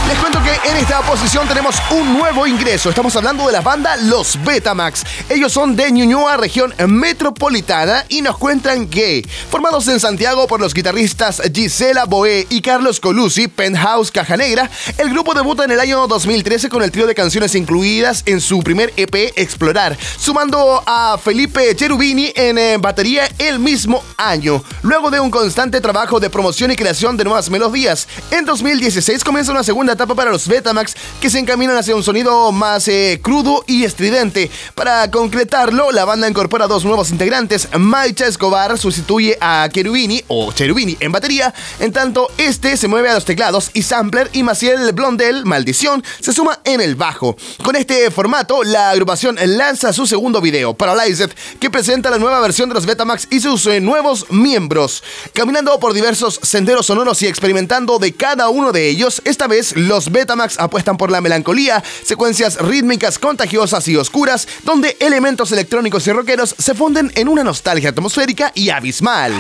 Les 0.07 0.17
cuento 0.19 0.41
en 0.47 0.77
esta 0.77 1.01
posición 1.01 1.47
tenemos 1.47 1.75
un 1.89 2.17
nuevo 2.17 2.45
ingreso. 2.45 2.89
Estamos 2.89 3.15
hablando 3.15 3.47
de 3.47 3.53
la 3.53 3.61
banda 3.61 3.97
Los 3.97 4.37
Betamax. 4.43 5.03
Ellos 5.29 5.51
son 5.51 5.75
de 5.75 5.91
Ñuñoa, 5.91 6.37
región 6.37 6.73
metropolitana, 6.87 8.05
y 8.09 8.21
nos 8.21 8.37
cuentan 8.37 8.87
que, 8.87 9.27
formados 9.49 9.87
en 9.87 9.99
Santiago 9.99 10.45
por 10.47 10.59
los 10.59 10.73
guitarristas 10.73 11.41
Gisela 11.51 12.05
Boé 12.05 12.45
y 12.49 12.61
Carlos 12.61 12.99
Colucci, 12.99 13.47
Penthouse 13.47 14.11
Caja 14.11 14.37
Negra, 14.37 14.69
el 14.99 15.09
grupo 15.09 15.33
debuta 15.33 15.63
en 15.63 15.71
el 15.71 15.79
año 15.79 16.05
2013 16.05 16.69
con 16.69 16.83
el 16.83 16.91
trío 16.91 17.07
de 17.07 17.15
canciones 17.15 17.55
incluidas 17.55 18.21
en 18.27 18.39
su 18.39 18.59
primer 18.59 18.93
EP 18.97 19.15
Explorar, 19.35 19.97
sumando 20.19 20.83
a 20.85 21.17
Felipe 21.17 21.75
Cherubini 21.75 22.31
en 22.35 22.57
eh, 22.57 22.77
batería 22.77 23.27
el 23.39 23.57
mismo 23.57 24.03
año. 24.17 24.63
Luego 24.83 25.09
de 25.09 25.19
un 25.19 25.31
constante 25.31 25.81
trabajo 25.81 26.19
de 26.19 26.29
promoción 26.29 26.71
y 26.71 26.75
creación 26.75 27.17
de 27.17 27.23
nuevas 27.23 27.49
melodías, 27.49 28.07
en 28.29 28.45
2016 28.45 29.23
comienza 29.23 29.51
una 29.51 29.63
segunda 29.63 29.93
etapa 29.93 30.13
para 30.13 30.34
los 30.35 30.49
Betamax 30.49 30.95
que 31.21 31.29
se 31.29 31.39
encaminan 31.39 31.77
hacia 31.77 31.95
un 31.95 32.03
sonido 32.03 32.51
más 32.51 32.89
eh, 32.89 33.21
crudo 33.23 33.63
y 33.67 33.85
estridente. 33.85 34.51
Para 34.73 35.09
concretarlo, 35.09 35.93
la 35.93 36.03
banda 36.03 36.27
incorpora 36.27 36.67
dos 36.67 36.83
nuevos 36.83 37.09
integrantes. 37.09 37.69
Maicha 37.79 38.27
Escobar 38.27 38.77
sustituye 38.77 39.37
a 39.39 39.69
Cherubini 39.71 40.21
o 40.27 40.51
Cherubini 40.51 40.97
en 40.99 41.13
batería, 41.13 41.53
en 41.79 41.93
tanto 41.93 42.29
este 42.37 42.75
se 42.75 42.89
mueve 42.89 43.09
a 43.09 43.13
los 43.13 43.23
teclados 43.23 43.69
y 43.73 43.83
sampler 43.83 44.29
y 44.33 44.43
Maciel 44.43 44.91
Blondel, 44.91 45.45
Maldición, 45.45 46.03
se 46.19 46.33
suma 46.33 46.59
en 46.65 46.81
el 46.81 46.95
bajo. 46.95 47.37
Con 47.63 47.77
este 47.77 48.11
formato, 48.11 48.61
la 48.63 48.89
agrupación 48.89 49.37
lanza 49.41 49.93
su 49.93 50.05
segundo 50.05 50.41
video, 50.41 50.73
Paralyzed, 50.73 51.31
que 51.61 51.69
presenta 51.69 52.09
la 52.09 52.17
nueva 52.17 52.41
versión 52.41 52.67
de 52.67 52.75
los 52.75 52.85
Betamax 52.85 53.29
y 53.31 53.39
sus 53.39 53.67
eh, 53.67 53.79
nuevos 53.79 54.29
miembros. 54.31 55.01
Caminando 55.31 55.79
por 55.79 55.93
diversos 55.93 56.41
senderos 56.43 56.87
sonoros 56.87 57.21
y 57.21 57.27
experimentando 57.27 57.99
de 57.99 58.11
cada 58.11 58.49
uno 58.49 58.73
de 58.73 58.89
ellos, 58.89 59.21
esta 59.23 59.47
vez 59.47 59.77
los 59.77 60.11
Betamax 60.11 60.24
apuestan 60.57 60.97
por 60.97 61.11
la 61.11 61.21
melancolía, 61.21 61.83
secuencias 62.03 62.57
rítmicas 62.57 63.19
contagiosas 63.19 63.87
y 63.87 63.95
oscuras, 63.95 64.47
donde 64.63 64.97
elementos 64.99 65.51
electrónicos 65.51 66.05
y 66.07 66.11
rockeros 66.11 66.55
se 66.57 66.73
funden 66.75 67.11
en 67.15 67.27
una 67.27 67.43
nostalgia 67.43 67.89
atmosférica 67.89 68.51
y 68.55 68.69
abismal. 68.69 69.33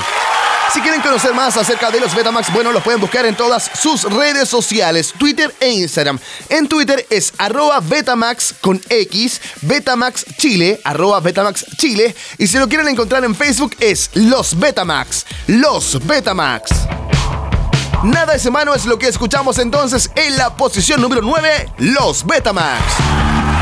Si 0.73 0.81
quieren 0.81 1.01
conocer 1.01 1.33
más 1.33 1.55
acerca 1.57 1.89
de 1.91 1.99
los 1.99 2.13
Betamax, 2.13 2.51
bueno, 2.51 2.71
los 2.71 2.83
pueden 2.83 2.99
buscar 2.99 3.25
en 3.25 3.35
todas 3.35 3.71
sus 3.79 4.03
redes 4.03 4.49
sociales, 4.49 5.13
Twitter 5.17 5.53
e 5.59 5.69
Instagram. 5.69 6.19
En 6.49 6.67
Twitter 6.67 7.05
es 7.09 7.31
arroba 7.37 7.79
Betamax 7.79 8.55
con 8.59 8.81
X, 8.89 9.39
Betamax 9.61 10.25
Chile, 10.37 10.81
arroba 10.83 11.19
Betamax 11.21 11.65
Chile. 11.77 12.13
Y 12.37 12.47
si 12.47 12.57
lo 12.57 12.67
quieren 12.67 12.87
encontrar 12.87 13.23
en 13.23 13.35
Facebook 13.35 13.75
es 13.79 14.09
Los 14.15 14.59
Betamax, 14.59 15.25
Los 15.47 16.05
Betamax. 16.05 16.71
Nada 18.05 18.33
de 18.33 18.39
semana 18.39 18.71
es 18.75 18.85
lo 18.85 18.99
que 18.99 19.07
escuchamos 19.07 19.57
entonces 19.57 20.11
en 20.13 20.37
la 20.37 20.55
posición 20.55 21.01
número 21.01 21.23
9, 21.23 21.71
Los 21.79 22.23
Betamax. 22.23 23.54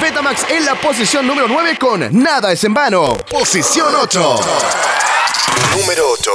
Betamax 0.00 0.46
en 0.48 0.64
la 0.64 0.74
posición 0.80 1.26
número 1.26 1.46
9 1.46 1.76
con 1.78 2.22
Nada 2.22 2.52
es 2.52 2.64
en 2.64 2.72
vano. 2.72 3.18
Posición 3.30 3.94
8. 3.94 4.40
Número 5.78 6.04
8. 6.12 6.30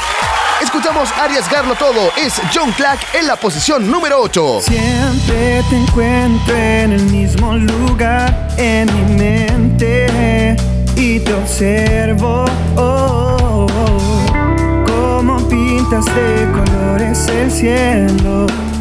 Escuchamos 0.62 1.10
arriesgarlo 1.12 1.74
todo. 1.76 2.10
Es 2.16 2.34
John 2.52 2.72
Clark 2.72 2.98
en 3.14 3.26
la 3.26 3.36
posición 3.36 3.90
número 3.90 4.20
8. 4.20 4.60
Siempre 4.62 5.64
te 5.70 5.76
encuentro 5.76 6.54
en 6.54 6.92
el 6.92 7.02
mismo 7.04 7.54
lugar, 7.54 8.54
en 8.58 8.86
mi 8.92 9.14
mente, 9.14 10.56
y 10.98 11.20
te 11.20 11.32
observo. 11.32 12.44
Oh, 12.76 13.36
oh, 13.40 13.66
oh. 13.66 14.84
Cómo 14.86 15.38
pintas 15.48 16.04
de 16.06 16.48
colores 16.52 17.28
el 17.28 17.50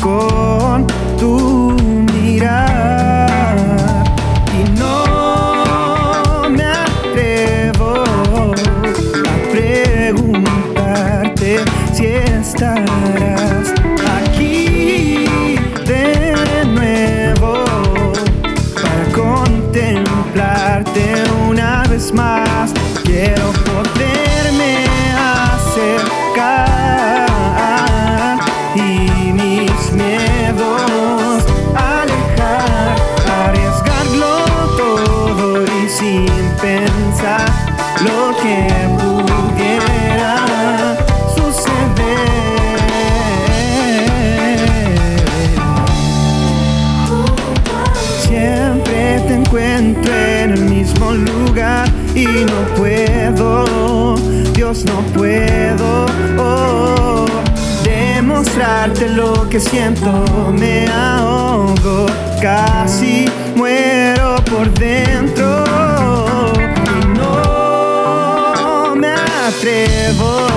con 0.02 0.88
tu 1.20 1.76
mirar. 2.14 3.17
Demostrarte 58.58 59.10
lo 59.10 59.50
que 59.50 59.60
siento, 59.60 60.26
me 60.54 60.88
ahogo, 60.88 62.06
casi 62.42 63.26
muero 63.56 64.38
por 64.46 64.74
dentro. 64.74 65.64
Y 66.56 67.06
no 67.18 68.96
me 68.96 69.10
atrevo 69.10 70.48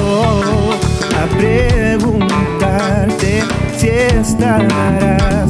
a 1.15 1.27
preguntarte 1.37 3.43
si 3.77 3.89
estarás 3.89 5.49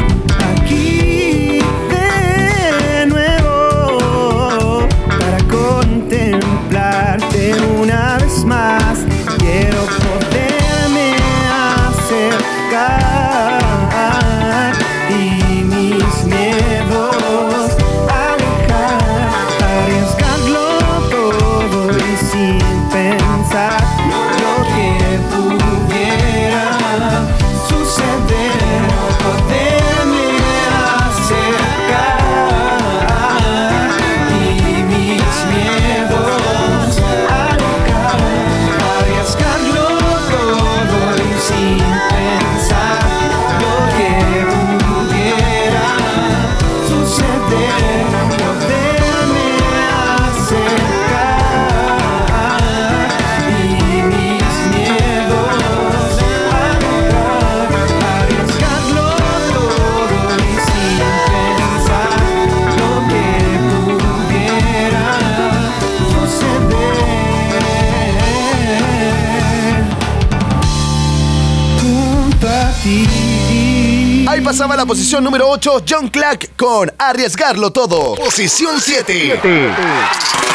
pasaba 74.50 74.74
la 74.74 74.84
posición 74.84 75.22
número 75.22 75.48
8, 75.48 75.84
John 75.88 76.08
Clark 76.08 76.56
con 76.56 76.92
Arriesgarlo 76.98 77.70
Todo. 77.70 78.16
Posición 78.16 78.80
7. 78.80 79.40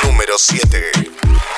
Número 0.03 0.34
7. 0.38 0.91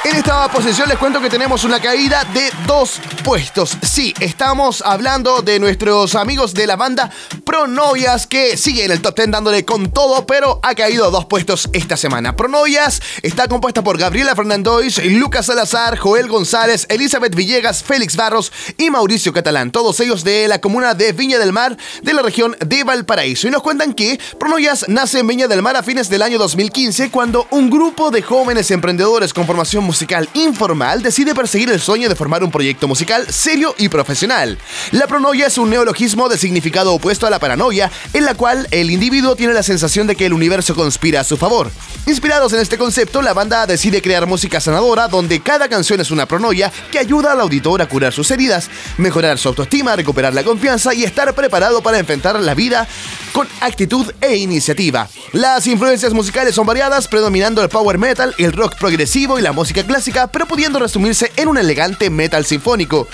En 0.07 0.15
esta 0.15 0.47
posición 0.47 0.87
les 0.87 0.97
cuento 0.97 1.19
que 1.19 1.29
tenemos 1.29 1.65
una 1.65 1.81
caída 1.81 2.23
de 2.33 2.49
dos 2.65 3.01
puestos. 3.25 3.77
Sí, 3.81 4.13
estamos 4.21 4.81
hablando 4.81 5.41
de 5.41 5.59
nuestros 5.59 6.15
amigos 6.15 6.53
de 6.53 6.65
la 6.65 6.77
banda 6.77 7.11
Pronovias 7.45 8.25
que 8.25 8.55
sigue 8.55 8.85
en 8.85 8.91
el 8.91 9.01
top 9.01 9.17
10 9.17 9.31
dándole 9.31 9.65
con 9.65 9.91
todo, 9.91 10.25
pero 10.25 10.61
ha 10.63 10.75
caído 10.75 11.11
dos 11.11 11.25
puestos 11.25 11.67
esta 11.73 11.97
semana. 11.97 12.37
Pronovias 12.37 13.01
está 13.21 13.49
compuesta 13.49 13.83
por 13.83 13.97
Gabriela 13.97 14.33
Fernandois, 14.33 15.03
Lucas 15.03 15.47
Salazar, 15.47 15.97
Joel 15.97 16.29
González, 16.29 16.85
Elizabeth 16.87 17.35
Villegas, 17.35 17.83
Félix 17.83 18.15
Barros 18.15 18.53
y 18.77 18.89
Mauricio 18.89 19.33
Catalán, 19.33 19.71
todos 19.71 19.99
ellos 19.99 20.23
de 20.23 20.47
la 20.47 20.61
comuna 20.61 20.93
de 20.93 21.11
Viña 21.11 21.37
del 21.37 21.51
Mar 21.51 21.75
de 22.01 22.13
la 22.13 22.21
región 22.21 22.55
de 22.65 22.85
Valparaíso. 22.85 23.49
Y 23.49 23.51
nos 23.51 23.61
cuentan 23.61 23.93
que 23.93 24.17
Pronovias 24.39 24.85
nace 24.87 25.19
en 25.19 25.27
Viña 25.27 25.49
del 25.49 25.61
Mar 25.61 25.75
a 25.75 25.83
fines 25.83 26.09
del 26.09 26.21
año 26.21 26.37
2015 26.37 27.11
cuando 27.11 27.45
un 27.51 27.69
grupo 27.69 28.09
de 28.09 28.21
jóvenes 28.21 28.71
emprendedores 28.71 29.33
con 29.33 29.45
formación 29.45 29.83
musical 29.83 29.96
informal 30.33 31.01
decide 31.01 31.33
perseguir 31.33 31.69
el 31.69 31.81
sueño 31.81 32.09
de 32.09 32.15
formar 32.15 32.43
un 32.43 32.51
proyecto 32.51 32.87
musical 32.87 33.25
serio 33.31 33.73
y 33.77 33.89
profesional. 33.89 34.57
La 34.91 35.07
pronoia 35.07 35.47
es 35.47 35.57
un 35.57 35.69
neologismo 35.69 36.29
de 36.29 36.37
significado 36.37 36.93
opuesto 36.93 37.25
a 37.25 37.29
la 37.29 37.39
paranoia, 37.39 37.91
en 38.13 38.25
la 38.25 38.35
cual 38.35 38.67
el 38.71 38.91
individuo 38.91 39.35
tiene 39.35 39.53
la 39.53 39.63
sensación 39.63 40.07
de 40.07 40.15
que 40.15 40.25
el 40.25 40.33
universo 40.33 40.75
conspira 40.75 41.21
a 41.21 41.23
su 41.23 41.37
favor. 41.37 41.71
Inspirados 42.05 42.53
en 42.53 42.59
este 42.59 42.77
concepto, 42.77 43.21
la 43.21 43.33
banda 43.33 43.65
decide 43.65 44.01
crear 44.01 44.27
música 44.27 44.59
sanadora 44.59 45.07
donde 45.07 45.41
cada 45.41 45.67
canción 45.67 45.99
es 45.99 46.11
una 46.11 46.25
pronoia 46.25 46.71
que 46.91 46.99
ayuda 46.99 47.31
al 47.31 47.41
auditor 47.41 47.81
a 47.81 47.89
curar 47.89 48.13
sus 48.13 48.31
heridas, 48.31 48.69
mejorar 48.97 49.37
su 49.37 49.49
autoestima, 49.49 49.95
recuperar 49.95 50.33
la 50.33 50.43
confianza 50.43 50.93
y 50.93 51.03
estar 51.03 51.33
preparado 51.33 51.81
para 51.81 51.99
enfrentar 51.99 52.39
la 52.39 52.53
vida 52.53 52.87
con 53.33 53.47
actitud 53.61 54.11
e 54.21 54.35
iniciativa. 54.35 55.07
Las 55.33 55.67
influencias 55.67 56.13
musicales 56.13 56.55
son 56.55 56.65
variadas, 56.65 57.07
predominando 57.07 57.61
el 57.61 57.69
power 57.69 57.97
metal, 57.97 58.33
el 58.37 58.53
rock 58.53 58.75
progresivo 58.77 59.37
y 59.37 59.41
la 59.41 59.51
música 59.51 59.76
clásica, 59.85 60.27
pero 60.27 60.45
pudiendo 60.45 60.79
resumirse 60.79 61.31
en 61.35 61.47
un 61.47 61.57
elegante 61.57 62.09
metal 62.09 62.45
sinfónico. 62.45 63.07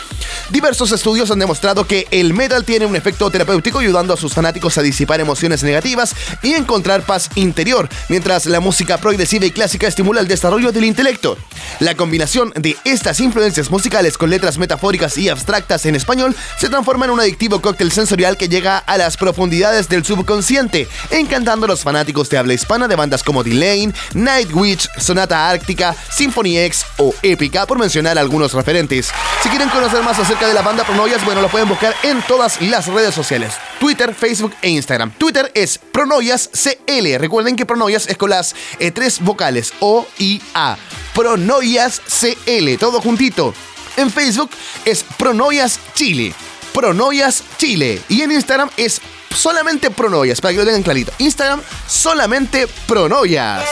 Diversos 0.50 0.92
estudios 0.92 1.32
han 1.32 1.40
demostrado 1.40 1.86
que 1.86 2.08
el 2.12 2.34
metal 2.34 2.64
tiene 2.64 2.86
un 2.86 2.96
efecto 2.96 3.30
terapéutico 3.30 3.80
ayudando 3.80 4.14
a 4.14 4.18
sus 4.18 4.34
fanáticos 4.34 4.78
a 4.78 4.82
disipar 4.82 5.20
emociones 5.20 5.64
negativas 5.64 6.16
y 6.42 6.54
encontrar 6.54 7.04
paz 7.04 7.30
interior, 7.36 7.90
mientras 8.10 8.46
la 8.46 8.60
música 8.60 8.98
progresiva 8.98 9.46
y 9.46 9.52
clásica 9.52 9.88
estimula 9.88 10.22
el 10.22 10.28
desarrollo 10.28 10.72
del 10.72 10.86
intelecto. 10.86 11.38
La 11.80 11.96
combinación 11.96 12.52
de 12.56 12.78
estas 12.84 13.20
influencias 13.20 13.70
musicales 13.70 14.18
con 14.18 14.30
letras 14.30 14.58
metafóricas 14.58 15.18
y 15.18 15.30
abstractas 15.30 15.86
en 15.86 15.96
español 15.96 16.36
se 16.60 16.70
transforma 16.70 17.06
en 17.06 17.12
un 17.12 17.20
adictivo 17.20 17.62
cóctel 17.62 17.92
sensorial 17.92 18.38
que 18.38 18.50
llega 18.50 18.78
a 18.78 18.98
las 18.98 19.18
profundidades 19.18 19.90
del 19.90 20.06
subconsciente, 20.06 20.88
encantando 21.12 21.66
a 21.66 21.70
los 21.70 21.82
fanáticos 21.82 22.30
de 22.30 22.38
habla 22.38 22.54
hispana 22.54 22.88
de 22.88 22.96
bandas 22.96 23.24
como 23.24 23.44
Delane, 23.44 23.94
Nightwish, 24.14 24.88
Sonata 24.98 25.50
Ártica, 25.50 25.96
Symphony 26.12 26.53
X 26.58 26.86
o 26.98 27.14
Épica, 27.22 27.66
por 27.66 27.80
mencionar 27.80 28.18
algunos 28.18 28.54
referentes. 28.54 29.12
Si 29.42 29.50
quieren 29.50 29.70
conocer 29.70 30.04
más 30.04 30.20
acerca 30.20 30.48
de 30.48 30.54
la 30.54 30.62
banda 30.62 30.84
Pronoyas, 30.84 31.24
bueno, 31.26 31.42
lo 31.42 31.50
pueden 31.50 31.70
buscar 31.70 31.96
en 32.04 32.22
todas 32.24 32.62
las 32.62 32.88
redes 32.88 33.14
sociales: 33.14 33.54
Twitter, 33.80 34.14
Facebook 34.14 34.54
e 34.62 34.70
Instagram. 34.70 35.12
Twitter 35.12 35.52
es 35.54 35.78
Pronoyas 35.78 36.50
CL. 36.54 37.18
Recuerden 37.18 37.56
que 37.56 37.66
Pronoyas 37.66 38.08
es 38.08 38.18
con 38.18 38.30
las 38.30 38.56
eh, 38.80 38.92
tres 38.92 39.20
vocales 39.20 39.74
O 39.80 40.08
y 40.18 40.42
A. 40.54 40.78
Pronoyas 41.14 42.02
CL, 42.08 42.78
todo 42.80 43.02
juntito. 43.02 43.54
En 43.98 44.10
Facebook 44.10 44.50
es 44.86 45.04
Pronoyas 45.18 45.80
Chile. 45.94 46.34
Pronoyas 46.74 47.44
Chile. 47.58 48.02
Y 48.10 48.22
en 48.22 48.32
Instagram 48.32 48.70
es 48.78 49.00
solamente 49.34 49.92
Pronoyas, 49.92 50.42
para 50.42 50.54
que 50.54 50.60
lo 50.60 50.66
tengan 50.66 50.84
clarito. 50.84 51.12
Instagram 51.20 51.62
solamente 51.88 52.68
Pronoyas. 52.88 53.64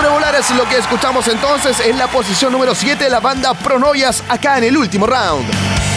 Sobrevolar 0.00 0.34
es 0.34 0.50
lo 0.52 0.66
que 0.66 0.78
escuchamos 0.78 1.28
entonces 1.28 1.78
en 1.80 1.98
la 1.98 2.06
posición 2.06 2.50
número 2.52 2.74
7 2.74 3.04
de 3.04 3.10
la 3.10 3.20
banda 3.20 3.52
Pronoyas 3.52 4.24
acá 4.30 4.56
en 4.56 4.64
el 4.64 4.78
último 4.78 5.06
round. 5.06 5.89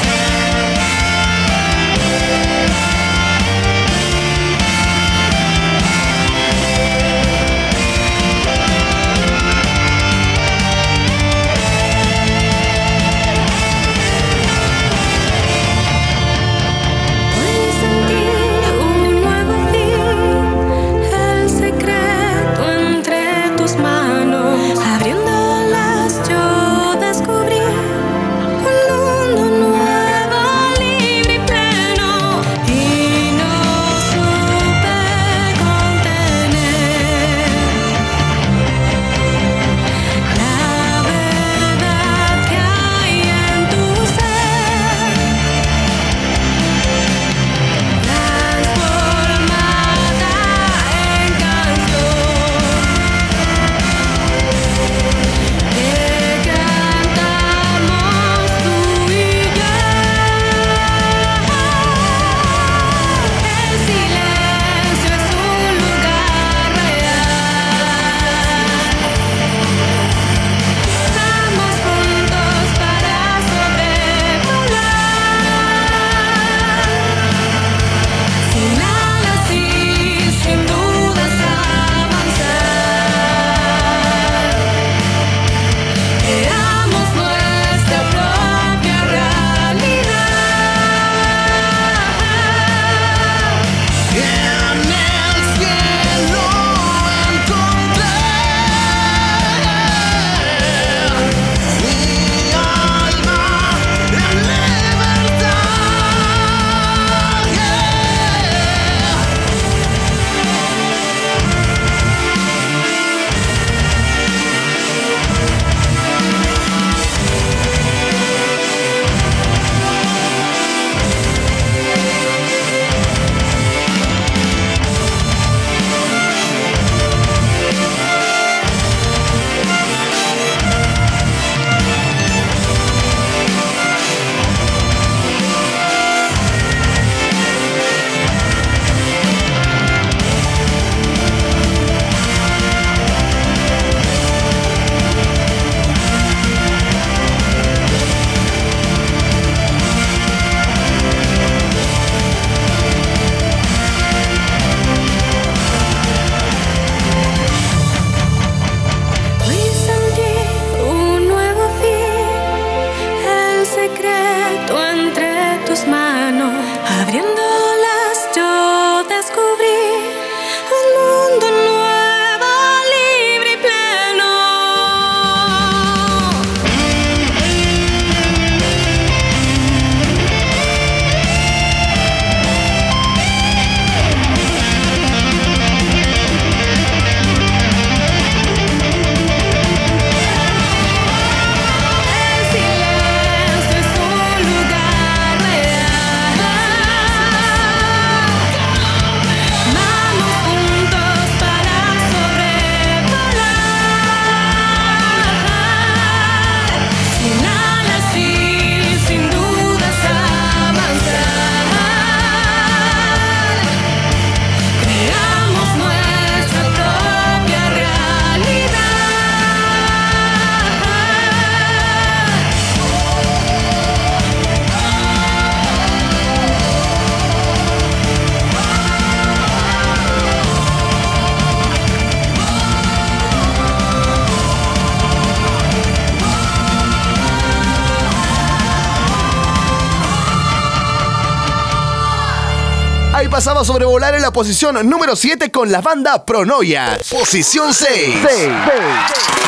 Pasaba 243.43 243.59
a 243.59 243.65
sobrevolar 243.65 244.15
en 244.15 244.21
la 244.21 244.31
posición 244.31 244.89
número 244.89 245.17
7 245.17 245.51
con 245.51 245.69
la 245.69 245.81
banda 245.81 246.23
Pronoia. 246.23 246.97
Posición 247.09 247.73
6. 247.73 248.15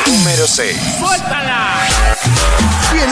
Número 0.06 0.46
6. 0.46 0.76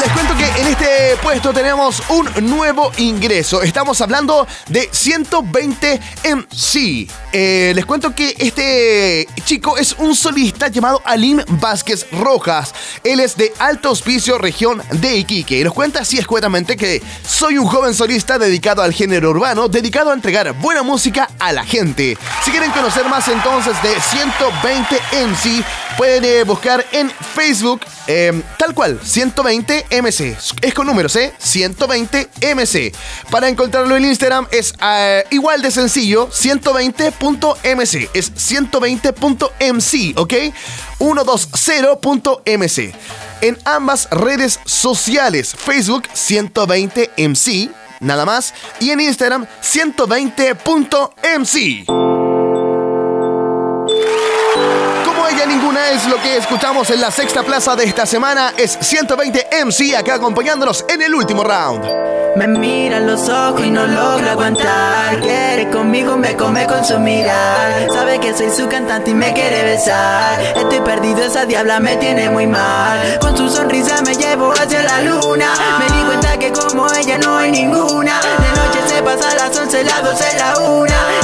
Les 0.00 0.10
cuento 0.12 0.36
que 0.36 0.60
en 0.60 0.66
este 0.66 1.16
puesto 1.22 1.52
tenemos 1.52 2.02
un 2.08 2.28
nuevo 2.48 2.90
ingreso. 2.98 3.62
Estamos 3.62 4.00
hablando 4.00 4.46
de 4.68 4.88
120 4.90 6.00
MC. 6.24 7.08
Eh, 7.32 7.72
les 7.74 7.86
cuento 7.86 8.12
que 8.12 8.34
este 8.38 9.28
chico 9.44 9.78
es 9.78 9.92
un 9.98 10.16
solista 10.16 10.66
llamado 10.66 11.00
Alim 11.04 11.42
Vázquez 11.60 12.06
Rojas. 12.10 12.74
Él 13.04 13.20
es 13.20 13.36
de 13.36 13.52
Alto 13.60 13.92
Hospicio, 13.92 14.36
región 14.36 14.82
de 14.90 15.16
Iquique. 15.16 15.60
Y 15.60 15.64
nos 15.64 15.74
cuenta 15.74 16.00
así 16.00 16.18
escuetamente 16.18 16.76
que 16.76 17.00
soy 17.24 17.56
un 17.56 17.66
joven 17.66 17.94
solista 17.94 18.36
dedicado 18.36 18.82
al 18.82 18.92
género 18.92 19.30
urbano, 19.30 19.68
dedicado 19.68 20.10
a 20.10 20.14
entregar 20.14 20.52
buena 20.54 20.82
música 20.82 21.28
a 21.38 21.52
la 21.52 21.64
gente. 21.64 22.18
Si 22.42 22.50
quieren 22.50 22.72
conocer 22.72 23.08
más 23.08 23.28
entonces 23.28 23.80
de 23.82 24.00
120 24.00 25.00
MC, 25.12 25.64
pueden 25.96 26.24
eh, 26.24 26.44
buscar 26.44 26.84
en 26.92 27.10
Facebook 27.10 27.80
eh, 28.06 28.42
tal 28.58 28.74
cual, 28.74 29.00
120 29.02 29.86
MC. 30.02 30.36
Es 30.60 30.74
con 30.74 30.86
números, 30.86 31.16
¿eh? 31.16 31.32
120 31.38 32.28
MC. 32.54 32.92
Para 33.30 33.48
encontrarlo 33.48 33.96
en 33.96 34.04
Instagram 34.04 34.46
es 34.50 34.74
eh, 34.82 35.24
igual 35.30 35.62
de 35.62 35.70
sencillo, 35.70 36.28
120.mc. 36.28 38.10
Es 38.12 38.34
120.mc, 38.34 40.18
¿ok? 40.18 40.34
120.mc. 40.98 42.94
En 43.40 43.56
ambas 43.64 44.08
redes 44.10 44.60
sociales, 44.64 45.56
Facebook 45.56 46.04
120mc, 46.14 47.70
nada 48.00 48.24
más, 48.24 48.54
y 48.80 48.90
en 48.90 49.00
Instagram 49.00 49.46
120.mc 49.62 52.33
ya 55.36 55.46
ninguna 55.46 55.90
es 55.90 56.06
lo 56.06 56.20
que 56.20 56.36
escuchamos 56.36 56.90
en 56.90 57.00
la 57.00 57.10
sexta 57.10 57.42
plaza 57.42 57.76
de 57.76 57.84
esta 57.84 58.06
semana. 58.06 58.52
Es 58.56 58.78
120 58.80 59.48
MC 59.64 59.96
acá 59.96 60.14
acompañándonos 60.14 60.84
en 60.88 61.02
el 61.02 61.14
último 61.14 61.42
round. 61.42 61.84
Me 62.36 62.48
miran 62.48 63.06
los 63.06 63.28
ojos 63.28 63.64
y 63.64 63.70
no 63.70 63.86
logro 63.86 64.28
aguantar. 64.28 65.20
Quiere 65.20 65.70
conmigo, 65.70 66.16
me 66.16 66.36
come 66.36 66.66
con 66.66 66.84
su 66.84 66.98
mirar. 66.98 67.86
Sabe 67.92 68.18
que 68.18 68.34
soy 68.34 68.50
su 68.50 68.68
cantante 68.68 69.12
y 69.12 69.14
me 69.14 69.32
quiere 69.32 69.62
besar. 69.62 70.40
Estoy 70.56 70.80
perdido, 70.80 71.22
esa 71.22 71.44
diabla 71.44 71.78
me 71.78 71.96
tiene 71.96 72.28
muy 72.30 72.46
mal. 72.46 73.18
Con 73.20 73.36
su 73.36 73.48
sonrisa 73.48 74.02
me 74.02 74.16
llevo 74.16 74.52
hacia 74.52 74.82
la 74.82 75.00
luna. 75.02 75.54
Me 75.78 75.96
di 75.96 76.02
cuenta 76.04 76.36
que 76.36 76.50
como 76.52 76.92
ella 76.92 77.18
no 77.18 77.38
hay 77.38 77.52
ninguna. 77.52 78.20
De 78.20 78.60
noche 78.60 78.88
se 78.88 79.02
pasa 79.02 79.30
a 79.30 79.34
las 79.36 79.56
11, 79.56 79.84
las 79.84 80.02
12, 80.02 80.24
la 80.38 80.58
1 80.58 81.23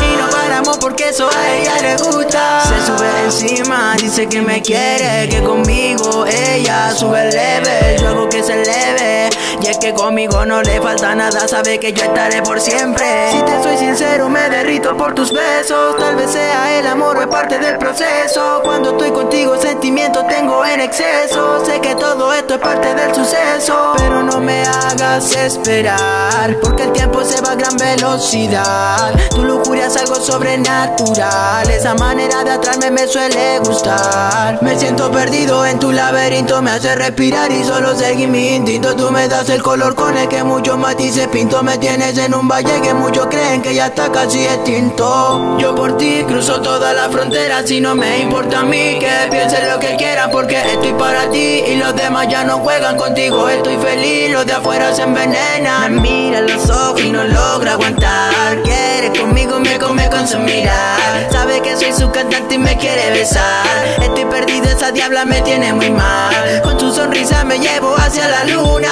porque 0.78 1.09
eso 1.09 1.28
a 1.28 1.56
ella 1.56 1.78
le 1.80 1.96
gusta. 1.96 2.62
Se 2.62 2.87
sube 2.87 3.24
encima, 3.24 3.96
dice 3.96 4.28
que 4.28 4.40
me 4.42 4.62
quiere, 4.62 5.28
que 5.28 5.42
conmigo 5.42 6.26
ella 6.26 6.92
sube 6.94 7.30
leve. 7.30 7.96
Yo 8.00 8.09
hago 8.09 8.28
que 8.28 8.42
se 8.42 8.52
eleve. 8.52 9.30
Y 9.62 9.66
es 9.66 9.78
que 9.78 9.92
conmigo 9.92 10.46
no 10.46 10.62
le 10.62 10.80
falta 10.80 11.14
nada, 11.14 11.46
sabe 11.46 11.78
que 11.78 11.92
yo 11.92 12.04
estaré 12.04 12.40
por 12.40 12.60
siempre. 12.60 13.30
Si 13.30 13.42
te 13.42 13.62
soy 13.62 13.76
sincero, 13.76 14.28
me 14.30 14.48
derrito 14.48 14.96
por 14.96 15.14
tus 15.14 15.32
besos. 15.32 15.96
Tal 15.98 16.16
vez 16.16 16.30
sea 16.30 16.78
el 16.78 16.86
amor 16.86 17.18
o 17.18 17.20
es 17.20 17.26
parte 17.26 17.58
del 17.58 17.76
proceso. 17.76 18.62
Cuando 18.64 18.92
estoy 18.92 19.10
contigo, 19.10 19.60
sentimiento 19.60 20.24
tengo 20.24 20.64
en 20.64 20.80
exceso. 20.80 21.62
Sé 21.66 21.78
que 21.80 21.94
todo 21.94 22.32
esto 22.32 22.54
es 22.54 22.60
parte 22.60 22.94
del 22.94 23.14
suceso. 23.14 23.92
Pero 23.98 24.22
no 24.22 24.40
me 24.40 24.62
hagas 24.62 25.36
esperar, 25.36 26.56
porque 26.62 26.84
el 26.84 26.92
tiempo 26.92 27.22
se 27.22 27.40
va 27.42 27.52
a 27.52 27.54
gran 27.54 27.76
velocidad. 27.76 29.12
Tu 29.30 29.44
lujuria 29.44 29.88
es 29.88 29.96
algo 29.98 30.16
sobrenatural. 30.16 31.68
Esa 31.70 31.94
manera 31.94 32.44
de 32.44 32.52
atraerme 32.52 32.90
me 32.90 33.06
suele 33.06 33.58
gustar. 33.58 34.62
Me 34.62 34.78
siento 34.78 35.10
perdido 35.10 35.66
en 35.66 35.78
tu 35.78 35.92
laberinto, 35.92 36.62
me 36.62 36.70
hace 36.70 36.94
respirar 36.94 37.52
y 37.52 37.62
solo 37.62 37.94
seguir 37.94 38.28
mi 38.28 38.56
instinto. 38.56 38.96
Tú 38.96 39.10
me 39.10 39.28
das 39.28 39.49
el 39.50 39.62
color 39.62 39.94
con 39.94 40.16
el 40.16 40.28
que 40.28 40.44
muchos 40.44 40.78
matices 40.78 41.26
pinto. 41.28 41.62
Me 41.62 41.76
tienes 41.78 42.16
en 42.18 42.34
un 42.34 42.46
valle 42.46 42.80
que 42.82 42.94
muchos 42.94 43.26
creen 43.26 43.60
que 43.60 43.74
ya 43.74 43.86
está 43.86 44.10
casi 44.12 44.44
extinto. 44.44 45.56
Yo 45.58 45.74
por 45.74 45.96
ti 45.96 46.24
cruzo 46.26 46.60
toda 46.60 46.92
la 46.92 47.08
frontera. 47.08 47.66
Si 47.66 47.80
no 47.80 47.94
me 47.94 48.20
importa 48.20 48.60
a 48.60 48.62
mí 48.62 48.98
que 48.98 49.10
piensen 49.30 49.68
lo 49.68 49.78
que 49.78 49.96
quieran, 49.96 50.30
porque 50.30 50.60
estoy 50.60 50.92
para 50.92 51.28
ti 51.30 51.62
y 51.66 51.76
los 51.76 51.94
demás 51.96 52.28
ya 52.28 52.44
no 52.44 52.58
juegan 52.58 52.96
contigo. 52.96 53.48
Estoy 53.48 53.76
feliz, 53.76 54.30
los 54.30 54.46
de 54.46 54.52
afuera 54.52 54.94
se 54.94 55.02
envenenan. 55.02 56.00
Mira 56.00 56.42
los 56.42 56.70
ojos 56.70 57.00
y 57.00 57.10
no 57.10 57.24
logra 57.24 57.72
aguantar. 57.72 58.62
Quiere 58.62 59.18
conmigo, 59.18 59.58
me 59.58 59.78
come 59.78 60.08
con 60.10 60.28
su 60.28 60.38
mirar. 60.38 61.28
Sabe 61.32 61.60
que 61.60 61.76
soy 61.76 61.92
su 61.92 62.10
cantante 62.10 62.54
y 62.54 62.58
me 62.58 62.76
quiere 62.76 63.10
besar. 63.10 63.66
Estoy 64.00 64.24
perdido, 64.26 64.68
esa 64.68 64.92
diabla 64.92 65.24
me 65.24 65.40
tiene 65.42 65.72
muy 65.72 65.90
mal. 65.90 66.62
Con 66.62 66.78
su 66.78 66.92
sonrisa 66.92 67.44
me 67.44 67.58
llevo 67.58 67.94
hacia 67.96 68.28
la 68.28 68.44
luna. 68.44 68.90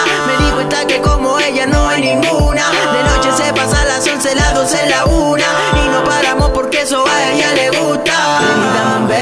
Que 0.87 1.01
como 1.01 1.39
ella 1.39 1.67
no 1.67 1.89
hay 1.89 2.01
ninguna. 2.03 2.63
De 2.93 3.03
noche 3.05 3.31
se 3.37 3.53
pasa 3.53 3.83
a 3.83 3.85
las 3.85 4.07
11, 4.07 4.35
las 4.35 4.55
12, 4.55 4.89
la 4.89 5.05
una. 5.07 5.47
Y 5.85 5.89
no 5.89 6.05
paramos 6.05 6.51
porque 6.51 6.83
eso 6.83 7.05
a 7.07 7.33
ella 7.33 7.53
le 7.55 7.71
gusta. 7.71 8.28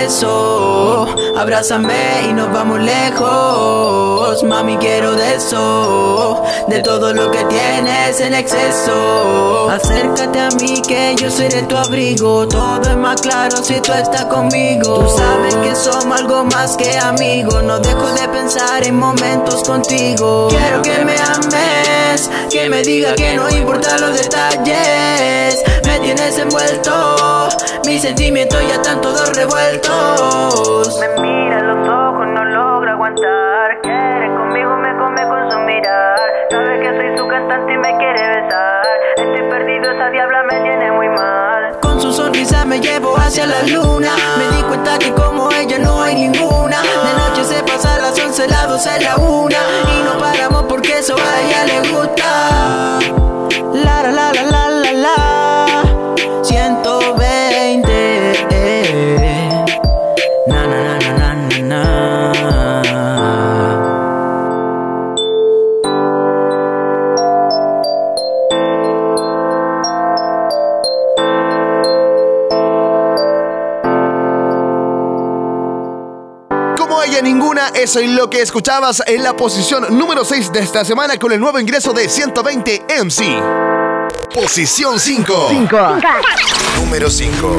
Beso, 0.07 1.07
abrázame 1.37 2.29
y 2.29 2.33
nos 2.33 2.53
vamos 2.53 2.81
lejos. 2.81 4.43
Mami, 4.45 4.77
quiero 4.77 5.13
de 5.13 5.35
eso, 5.35 6.43
de 6.69 6.81
todo 6.81 7.13
lo 7.13 7.31
que 7.31 7.45
tienes 7.45 8.21
en 8.21 8.35
exceso. 8.35 9.69
Acércate 9.69 10.39
a 10.39 10.49
mí 10.61 10.81
que 10.87 11.17
yo 11.17 11.29
seré 11.31 11.63
tu 11.63 11.77
abrigo. 11.77 12.47
Todo 12.47 12.83
es 12.89 12.97
más 12.97 13.21
claro 13.21 13.57
si 13.65 13.81
tú 13.81 13.93
estás 13.93 14.27
conmigo. 14.27 15.01
Tú 15.01 15.17
sabes 15.17 15.55
que 15.57 15.75
somos 15.75 16.21
algo 16.21 16.45
más 16.45 16.77
que 16.77 16.97
amigos. 16.99 17.65
No 17.65 17.79
dejo 17.81 18.07
de 18.13 18.29
pensar 18.29 18.87
en 18.87 18.99
momentos 18.99 19.65
contigo. 19.65 20.49
Quiero 20.51 20.83
que 20.83 21.05
me 21.05 21.17
ames, 21.17 22.31
que 22.51 22.69
me 22.69 22.83
diga 22.83 23.15
que 23.15 23.35
no 23.35 23.51
importa 23.51 23.99
los 23.99 24.17
detalles. 24.21 25.65
Me 25.97 26.03
tienes 26.03 26.39
envuelto, 26.39 27.49
mis 27.87 28.03
sentimientos 28.03 28.61
ya 28.69 28.75
están 28.75 29.01
todos 29.01 29.35
revueltos. 29.35 31.01
Me 31.01 31.09
mira 31.23 31.59
en 31.59 31.69
los 31.69 31.89
ojos, 31.89 32.27
no 32.35 32.45
logra 32.45 32.93
aguantar. 32.93 33.81
Quiere 33.81 34.29
conmigo, 34.37 34.77
me 34.77 34.95
come 34.99 35.27
con 35.27 35.51
su 35.51 35.59
mirar. 35.61 36.21
Sabe 36.51 36.81
que 36.81 36.89
soy 36.91 37.17
su 37.17 37.27
cantante 37.27 37.73
y 37.73 37.79
me 37.79 37.97
quiere 37.97 38.29
besar. 38.29 38.87
Estoy 39.17 39.49
perdido, 39.49 39.91
esa 39.91 40.11
diabla 40.11 40.43
me 40.43 40.61
tiene 40.61 40.93
muy 40.93 41.09
mal. 41.09 41.81
Con 41.81 41.99
su 41.99 42.13
sonrisa 42.13 42.67
me 42.67 42.79
llevo 42.79 43.17
hacia 43.17 43.47
la 43.47 43.63
luna. 43.63 44.11
Me 44.37 44.55
di 44.55 44.63
cuenta 44.65 44.99
que 44.99 45.15
como 45.15 45.51
ella 45.51 45.79
no 45.79 46.03
hay 46.03 46.15
ninguna. 46.29 46.83
De 46.83 47.13
noche 47.19 47.43
se 47.43 47.63
pasa 47.63 47.95
a 47.95 47.99
las 48.01 48.19
11, 48.19 48.49
las 48.49 48.69
12, 48.69 49.01
la 49.01 49.17
una. 49.17 49.57
Y 49.97 50.03
no 50.05 50.19
paramos 50.19 50.65
porque 50.69 50.99
eso 50.99 51.15
a 51.15 51.41
ella 51.41 51.65
le 51.65 51.89
gusta. 51.89 52.56
Eso 77.75 78.01
es 78.01 78.11
lo 78.11 78.29
que 78.29 78.43
escuchabas 78.43 79.03
en 79.07 79.23
la 79.23 79.37
posición 79.37 79.97
número 79.97 80.25
6 80.25 80.53
de 80.53 80.61
esta 80.61 80.85
semana 80.85 81.17
con 81.17 81.33
el 81.33 81.41
nuevo 81.41 81.59
ingreso 81.59 81.93
de 81.93 82.09
120 82.09 82.87
MC. 83.03 83.66
Posición 84.37 85.01
5. 85.01 85.49
Número 86.77 87.09
5. 87.09 87.57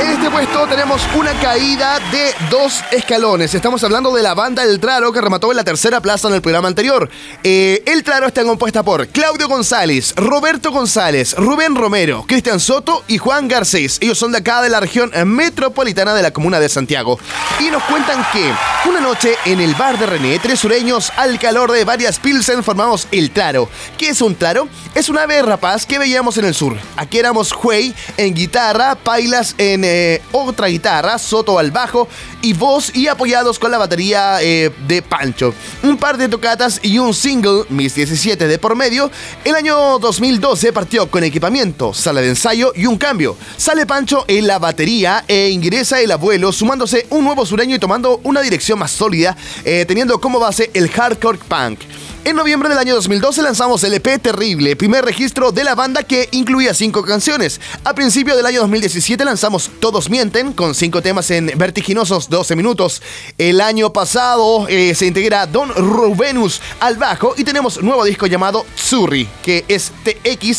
En 0.00 0.10
este 0.10 0.30
puesto 0.30 0.66
tenemos 0.66 1.00
una 1.14 1.32
caída 1.34 2.00
de 2.10 2.34
dos 2.50 2.82
escalones. 2.90 3.54
Estamos 3.54 3.84
hablando 3.84 4.12
de 4.12 4.20
la 4.20 4.34
banda 4.34 4.64
El 4.64 4.80
Traro 4.80 5.12
que 5.12 5.20
remató 5.20 5.52
en 5.52 5.58
la 5.58 5.62
tercera 5.62 6.00
plaza 6.00 6.26
en 6.26 6.34
el 6.34 6.42
programa 6.42 6.66
anterior. 6.66 7.08
Eh, 7.44 7.84
el 7.86 8.02
Traro 8.02 8.26
está 8.26 8.42
compuesta 8.42 8.82
por 8.82 9.06
Claudio 9.08 9.46
González, 9.46 10.12
Roberto 10.16 10.72
González, 10.72 11.36
Rubén 11.36 11.76
Romero, 11.76 12.24
Cristian 12.26 12.58
Soto 12.58 13.04
y 13.06 13.18
Juan 13.18 13.46
Garcés. 13.46 13.98
Ellos 14.00 14.18
son 14.18 14.32
de 14.32 14.38
acá 14.38 14.60
de 14.60 14.70
la 14.70 14.80
región 14.80 15.12
metropolitana 15.26 16.14
de 16.14 16.22
la 16.22 16.32
comuna 16.32 16.58
de 16.58 16.68
Santiago. 16.68 17.20
Y 17.60 17.70
nos 17.70 17.82
cuentan 17.84 18.26
que 18.32 18.52
una 18.88 19.00
noche 19.00 19.36
en 19.44 19.60
el 19.60 19.76
bar 19.76 19.96
de 19.96 20.06
René, 20.06 20.40
tres 20.40 20.58
sureños 20.58 21.12
al 21.16 21.38
calor 21.38 21.70
de 21.70 21.84
varias 21.84 22.18
pilsen 22.18 22.64
formamos 22.64 23.06
El 23.12 23.30
Traro. 23.30 23.68
¿Qué 23.96 24.08
es 24.08 24.20
un 24.20 24.34
Traro? 24.34 24.66
Es 24.96 25.08
un 25.08 25.18
ave 25.18 25.40
rapaz 25.42 25.86
que 25.86 25.91
¿qué 25.92 25.98
veíamos 25.98 26.38
en 26.38 26.46
el 26.46 26.54
sur? 26.54 26.74
Aquí 26.96 27.18
éramos 27.18 27.52
Huey 27.52 27.94
en 28.16 28.32
guitarra, 28.32 28.94
Pailas 28.94 29.54
en 29.58 29.84
eh, 29.84 30.22
otra 30.32 30.68
guitarra, 30.68 31.18
Soto 31.18 31.58
al 31.58 31.70
bajo 31.70 32.08
y 32.40 32.54
voz 32.54 32.96
y 32.96 33.08
apoyados 33.08 33.58
con 33.58 33.70
la 33.70 33.76
batería 33.76 34.38
eh, 34.40 34.70
de 34.88 35.02
Pancho. 35.02 35.52
Un 35.82 35.98
par 35.98 36.16
de 36.16 36.30
tocatas 36.30 36.80
y 36.82 36.96
un 36.96 37.12
single, 37.12 37.64
Mis 37.68 37.94
17 37.94 38.48
de 38.48 38.58
por 38.58 38.74
medio. 38.74 39.10
El 39.44 39.54
año 39.54 39.98
2012 39.98 40.72
partió 40.72 41.10
con 41.10 41.24
equipamiento, 41.24 41.92
sala 41.92 42.22
de 42.22 42.30
ensayo 42.30 42.72
y 42.74 42.86
un 42.86 42.96
cambio. 42.96 43.36
Sale 43.58 43.84
Pancho 43.84 44.24
en 44.28 44.46
la 44.46 44.58
batería 44.58 45.26
e 45.28 45.50
ingresa 45.50 46.00
el 46.00 46.10
abuelo 46.10 46.52
sumándose 46.52 47.06
un 47.10 47.22
nuevo 47.22 47.44
sureño 47.44 47.76
y 47.76 47.78
tomando 47.78 48.18
una 48.24 48.40
dirección 48.40 48.78
más 48.78 48.92
sólida, 48.92 49.36
eh, 49.62 49.84
teniendo 49.86 50.18
como 50.22 50.40
base 50.40 50.70
el 50.72 50.88
hardcore 50.88 51.38
punk. 51.46 51.80
En 52.24 52.36
noviembre 52.36 52.68
del 52.68 52.78
año 52.78 52.94
2012 52.94 53.42
lanzamos 53.42 53.82
el 53.82 53.94
EP 53.94 54.22
Terrible, 54.22 54.76
primer 54.76 55.04
registro 55.04 55.50
de 55.50 55.64
la 55.64 55.74
banda 55.74 56.04
que 56.04 56.28
incluía 56.30 56.72
cinco 56.72 57.02
canciones. 57.02 57.60
A 57.82 57.96
principio 57.96 58.36
del 58.36 58.46
año 58.46 58.60
2017 58.60 59.24
lanzamos 59.24 59.68
Todos 59.80 60.08
Mienten, 60.08 60.52
con 60.52 60.76
cinco 60.76 61.02
temas 61.02 61.28
en 61.32 61.50
vertiginosos 61.56 62.30
12 62.30 62.54
minutos. 62.54 63.02
El 63.38 63.60
año 63.60 63.92
pasado 63.92 64.68
eh, 64.68 64.94
se 64.94 65.06
integra 65.06 65.46
Don 65.46 65.74
Rubenus 65.74 66.60
al 66.78 66.96
bajo 66.96 67.34
y 67.36 67.42
tenemos 67.42 67.82
nuevo 67.82 68.04
disco 68.04 68.28
llamado 68.28 68.64
Tsuri, 68.76 69.28
que 69.44 69.64
es 69.66 69.90
T-X-U-R-R-I, 70.04 70.54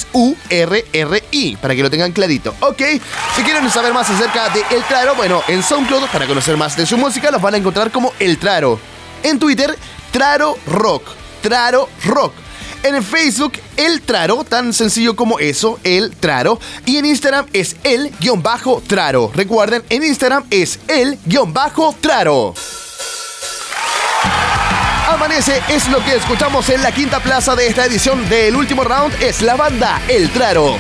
para 1.62 1.76
que 1.76 1.82
lo 1.82 1.90
tengan 1.90 2.12
clarito. 2.12 2.54
Ok, 2.60 2.82
si 3.38 3.44
quieren 3.44 3.70
saber 3.70 3.94
más 3.94 4.10
acerca 4.10 4.50
de 4.50 4.66
El 4.76 4.84
Traro, 4.84 5.16
bueno, 5.16 5.42
en 5.48 5.64
SoundCloud, 5.64 6.10
para 6.12 6.28
conocer 6.28 6.58
más 6.58 6.76
de 6.76 6.86
su 6.86 6.98
música, 6.98 7.32
los 7.32 7.42
van 7.42 7.54
a 7.54 7.58
encontrar 7.58 7.90
como 7.90 8.12
El 8.20 8.38
Traro. 8.38 8.82
En 9.24 9.40
Twitter, 9.40 9.78
Traro 10.12 10.58
Rock. 10.68 11.23
Traro 11.44 11.90
Rock. 12.06 12.34
En 12.84 12.96
el 12.96 13.04
Facebook, 13.04 13.54
El 13.76 14.02
Traro, 14.02 14.46
tan 14.46 14.74
sencillo 14.74 15.16
como 15.16 15.40
eso, 15.40 15.78
El 15.84 16.16
Traro. 16.16 16.58
Y 16.86 16.98
en 16.98 17.06
Instagram 17.06 17.46
es 17.52 17.76
El-Traro. 17.84 19.32
Recuerden, 19.36 19.84
en 19.90 20.04
Instagram 20.04 20.46
es 20.50 20.80
El-Traro. 20.88 22.54
Amanece 25.10 25.62
es 25.70 25.90
lo 25.90 26.04
que 26.04 26.16
escuchamos 26.16 26.70
en 26.70 26.82
la 26.82 26.94
quinta 26.94 27.20
plaza 27.22 27.56
de 27.56 27.68
esta 27.68 27.86
edición 27.86 28.28
del 28.30 28.56
último 28.56 28.86
round. 28.86 29.14
Es 29.22 29.42
la 29.42 29.56
banda 29.56 30.02
El 30.08 30.30
Traro. 30.32 30.78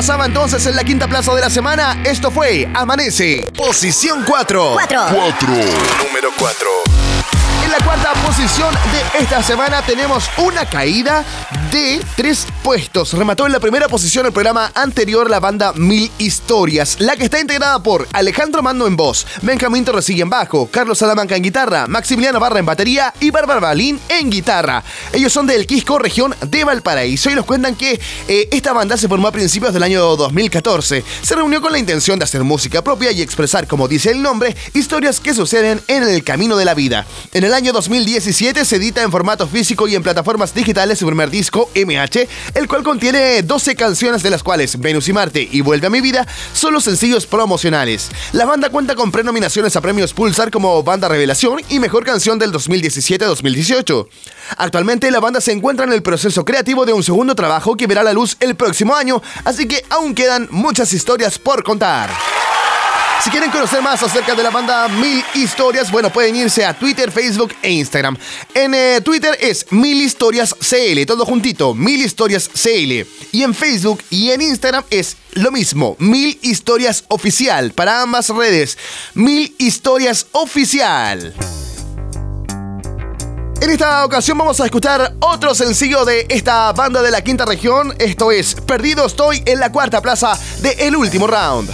Pasaba 0.00 0.24
entonces 0.24 0.64
en 0.64 0.76
la 0.76 0.82
quinta 0.82 1.06
plaza 1.08 1.34
de 1.34 1.42
la 1.42 1.50
semana. 1.50 2.00
Esto 2.04 2.30
fue 2.30 2.66
Amanece. 2.72 3.46
Posición 3.54 4.24
4. 4.26 4.76
4. 4.88 5.48
Número 5.50 6.30
4. 6.38 6.68
En 7.62 7.70
la 7.70 7.76
cuarta 7.84 8.14
posición 8.26 8.72
de 8.72 9.18
esta 9.22 9.42
semana 9.42 9.82
tenemos 9.82 10.30
una 10.38 10.64
caída 10.64 11.22
de 11.72 12.00
tres 12.16 12.46
puestos. 12.64 13.12
Remató 13.12 13.46
en 13.46 13.52
la 13.52 13.60
primera 13.60 13.88
posición 13.88 14.26
el 14.26 14.32
programa 14.32 14.72
anterior 14.74 15.30
la 15.30 15.38
banda 15.38 15.72
Mil 15.74 16.10
Historias, 16.18 16.96
la 16.98 17.16
que 17.16 17.24
está 17.24 17.38
integrada 17.38 17.82
por 17.82 18.08
Alejandro 18.12 18.62
Mando 18.62 18.86
en 18.86 18.96
voz, 18.96 19.26
Benjamín 19.42 19.84
Torresilla 19.84 20.22
en 20.22 20.30
bajo, 20.30 20.68
Carlos 20.70 20.98
Salamanca 20.98 21.36
en 21.36 21.42
guitarra, 21.42 21.86
Maximiliano 21.86 22.40
Barra 22.40 22.58
en 22.58 22.66
batería 22.66 23.14
y 23.20 23.30
Bárbara 23.30 23.60
Balín 23.60 24.00
en 24.08 24.30
guitarra. 24.30 24.82
Ellos 25.12 25.32
son 25.32 25.46
del 25.46 25.66
Quisco, 25.66 25.98
región 25.98 26.34
de 26.40 26.64
Valparaíso 26.64 27.30
y 27.30 27.34
nos 27.34 27.46
cuentan 27.46 27.76
que 27.76 28.00
eh, 28.28 28.48
esta 28.50 28.72
banda 28.72 28.96
se 28.96 29.08
formó 29.08 29.28
a 29.28 29.32
principios 29.32 29.72
del 29.72 29.82
año 29.82 30.16
2014. 30.16 31.04
Se 31.22 31.34
reunió 31.34 31.60
con 31.60 31.72
la 31.72 31.78
intención 31.78 32.18
de 32.18 32.24
hacer 32.24 32.42
música 32.42 32.82
propia 32.82 33.12
y 33.12 33.22
expresar, 33.22 33.66
como 33.66 33.86
dice 33.86 34.10
el 34.10 34.22
nombre, 34.22 34.56
historias 34.74 35.20
que 35.20 35.34
suceden 35.34 35.80
en 35.86 36.02
el 36.02 36.24
camino 36.24 36.56
de 36.56 36.64
la 36.64 36.74
vida. 36.74 37.06
En 37.32 37.44
el 37.44 37.54
año 37.54 37.72
2017 37.72 38.64
se 38.64 38.76
edita 38.76 39.02
en 39.02 39.12
formato 39.12 39.46
físico 39.46 39.86
y 39.86 39.94
en 39.94 40.02
plataformas 40.02 40.54
digitales 40.54 40.98
su 40.98 41.06
primer 41.06 41.30
disco, 41.30 41.59
MH, 41.74 42.28
el 42.54 42.68
cual 42.68 42.82
contiene 42.82 43.42
12 43.42 43.76
canciones 43.76 44.22
de 44.22 44.30
las 44.30 44.42
cuales 44.42 44.78
Venus 44.78 45.08
y 45.08 45.12
Marte 45.12 45.48
y 45.50 45.60
Vuelve 45.60 45.86
a 45.86 45.90
mi 45.90 46.00
vida 46.00 46.26
son 46.52 46.74
los 46.74 46.84
sencillos 46.84 47.26
promocionales. 47.26 48.10
La 48.32 48.46
banda 48.46 48.70
cuenta 48.70 48.94
con 48.94 49.12
prenominaciones 49.12 49.76
a 49.76 49.80
premios 49.80 50.12
Pulsar 50.14 50.50
como 50.50 50.82
Banda 50.82 51.08
Revelación 51.08 51.60
y 51.68 51.78
Mejor 51.78 52.04
Canción 52.04 52.38
del 52.38 52.52
2017-2018. 52.52 54.08
Actualmente 54.56 55.10
la 55.10 55.20
banda 55.20 55.40
se 55.40 55.52
encuentra 55.52 55.84
en 55.84 55.92
el 55.92 56.02
proceso 56.02 56.44
creativo 56.44 56.86
de 56.86 56.92
un 56.92 57.02
segundo 57.02 57.34
trabajo 57.34 57.76
que 57.76 57.86
verá 57.86 58.02
la 58.02 58.12
luz 58.12 58.36
el 58.40 58.54
próximo 58.54 58.94
año, 58.94 59.22
así 59.44 59.66
que 59.68 59.84
aún 59.90 60.14
quedan 60.14 60.48
muchas 60.50 60.92
historias 60.92 61.38
por 61.38 61.62
contar. 61.62 62.10
Si 63.22 63.28
quieren 63.28 63.50
conocer 63.50 63.82
más 63.82 64.02
acerca 64.02 64.34
de 64.34 64.42
la 64.42 64.48
banda 64.48 64.88
Mil 64.88 65.22
Historias, 65.34 65.90
bueno, 65.90 66.10
pueden 66.10 66.34
irse 66.36 66.64
a 66.64 66.72
Twitter, 66.72 67.10
Facebook 67.10 67.54
e 67.60 67.70
Instagram. 67.70 68.16
En 68.54 68.72
eh, 68.72 69.02
Twitter 69.02 69.36
es 69.38 69.70
Mil 69.70 70.00
Historias 70.00 70.54
CL, 70.54 71.04
todo 71.06 71.26
juntito, 71.26 71.74
Mil 71.74 72.00
Historias 72.00 72.48
CL. 72.48 73.06
Y 73.32 73.42
en 73.42 73.52
Facebook 73.52 74.02
y 74.08 74.30
en 74.30 74.40
Instagram 74.40 74.84
es 74.88 75.18
lo 75.32 75.50
mismo, 75.50 75.96
Mil 75.98 76.38
Historias 76.40 77.04
Oficial, 77.08 77.72
para 77.72 78.00
ambas 78.00 78.30
redes, 78.30 78.78
Mil 79.12 79.54
Historias 79.58 80.26
Oficial. 80.32 81.34
En 83.60 83.68
esta 83.68 84.06
ocasión 84.06 84.38
vamos 84.38 84.58
a 84.62 84.64
escuchar 84.64 85.14
otro 85.20 85.54
sencillo 85.54 86.06
de 86.06 86.24
esta 86.30 86.72
banda 86.72 87.02
de 87.02 87.10
la 87.10 87.22
quinta 87.22 87.44
región. 87.44 87.94
Esto 87.98 88.32
es 88.32 88.54
Perdido 88.54 89.04
Estoy 89.04 89.42
en 89.44 89.60
la 89.60 89.70
cuarta 89.70 90.00
plaza 90.00 90.38
de 90.62 90.70
El 90.78 90.96
Último 90.96 91.26
Round. 91.26 91.70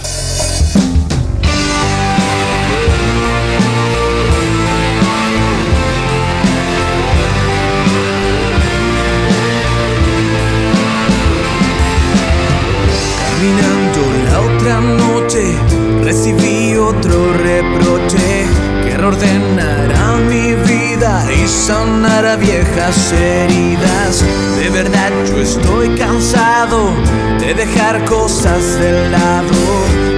Otro 17.07 17.33
reproche 17.33 18.45
que 18.83 18.97
reordenará 18.97 20.17
mi 20.17 20.53
vida 20.53 21.25
y 21.31 21.47
sanará 21.47 22.35
viejas 22.35 23.13
heridas. 23.13 24.23
De 24.57 24.69
verdad 24.69 25.11
yo 25.27 25.41
estoy 25.41 25.89
cansado 25.97 26.91
de 27.39 27.53
dejar 27.53 28.03
cosas 28.05 28.79
de 28.79 29.09
lado. 29.09 29.57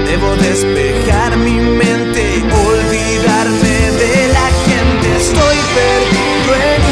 Debo 0.08 0.36
despejar 0.38 1.38
mi 1.38 1.60
mente, 1.60 2.44
olvidarme 2.68 3.78
de 4.02 4.28
la 4.34 4.48
gente. 4.66 5.18
Estoy 5.18 5.58
perdido 5.76 6.56
en 6.56 6.89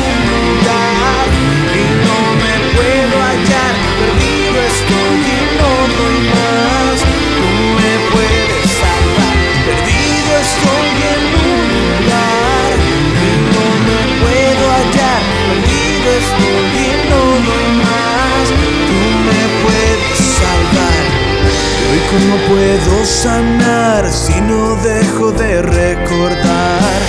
cómo 22.09 22.35
puedo 22.47 23.05
sanar 23.05 24.07
si 24.11 24.39
no 24.41 24.75
dejo 24.75 25.31
de 25.31 25.61
recordar 25.61 26.99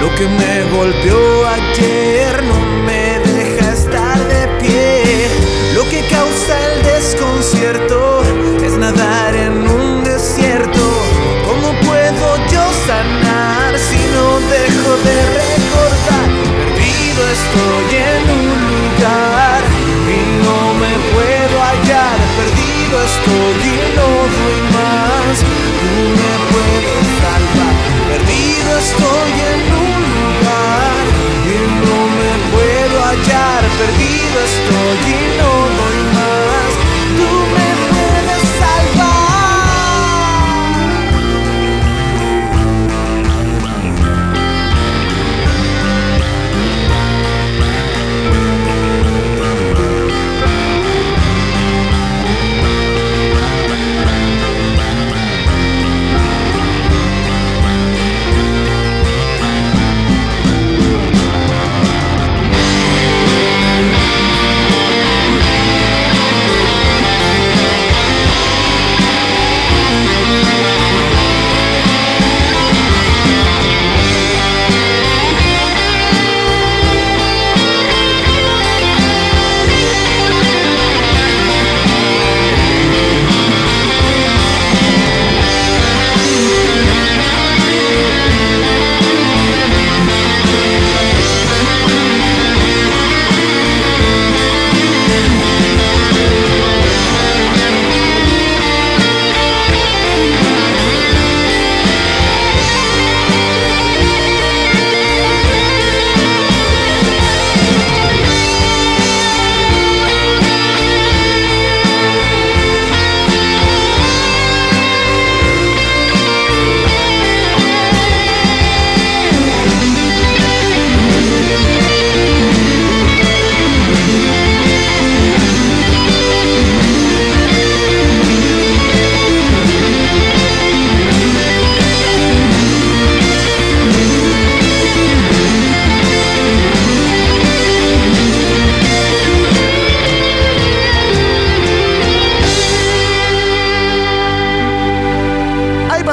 lo 0.00 0.14
que 0.14 0.26
me 0.26 0.62
golpeó 0.76 1.46
ayer. 1.46 2.42
No 2.44 2.58
me 2.86 3.18
deja 3.30 3.72
estar 3.72 4.18
de 4.28 4.48
pie. 4.60 5.28
Lo 5.74 5.84
que 5.90 6.00
causa 6.08 6.54
el 6.72 6.82
desconcierto 6.82 8.22
es 8.64 8.72
nadar 8.78 9.34
en 9.34 9.68
un 9.68 10.04
desierto. 10.04 10.84
Cómo 11.46 11.68
puedo 11.88 12.36
yo 12.52 12.64
sanar 12.86 13.78
si 13.78 13.98
no 14.14 14.40
dejo 14.56 14.90
de 15.08 15.16
recordar 15.40 15.58
perdido 16.88 17.22
estoy 17.30 17.96
en 17.96 18.30
un 18.30 18.58
lugar 18.68 19.47
perdido 22.88 23.04
estoy 23.04 23.68
y 23.68 23.76
no 23.96 24.08
doy 24.36 24.60
más. 24.72 25.36
Tú 25.80 25.92
me 26.20 26.32
puedes 26.50 27.06
salvar. 27.20 27.74
Perdido 28.08 28.70
estoy 28.78 29.32
en 29.52 29.60
un 29.86 30.00
lugar 30.18 31.02
y 31.44 31.58
no 31.84 31.98
me 32.18 32.32
puedo 32.52 32.96
hallar. 33.04 33.62
Perdido 33.78 34.36
estoy 34.44 34.57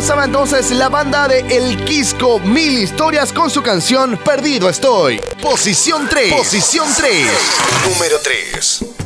pasaba 0.06 0.26
entonces 0.26 0.70
la 0.70 0.88
banda 0.88 1.28
de 1.28 1.40
El 1.40 1.84
Quisco 1.84 2.40
Mil 2.40 2.78
Historias 2.78 3.34
con 3.34 3.50
su 3.50 3.64
canción 3.64 4.20
Perdido 4.24 4.70
Estoy. 4.70 5.20
Posición 5.42 6.08
3. 6.08 6.32
Posición 6.32 6.88
3. 6.96 7.28
Número 7.90 8.20
3. 8.22 9.05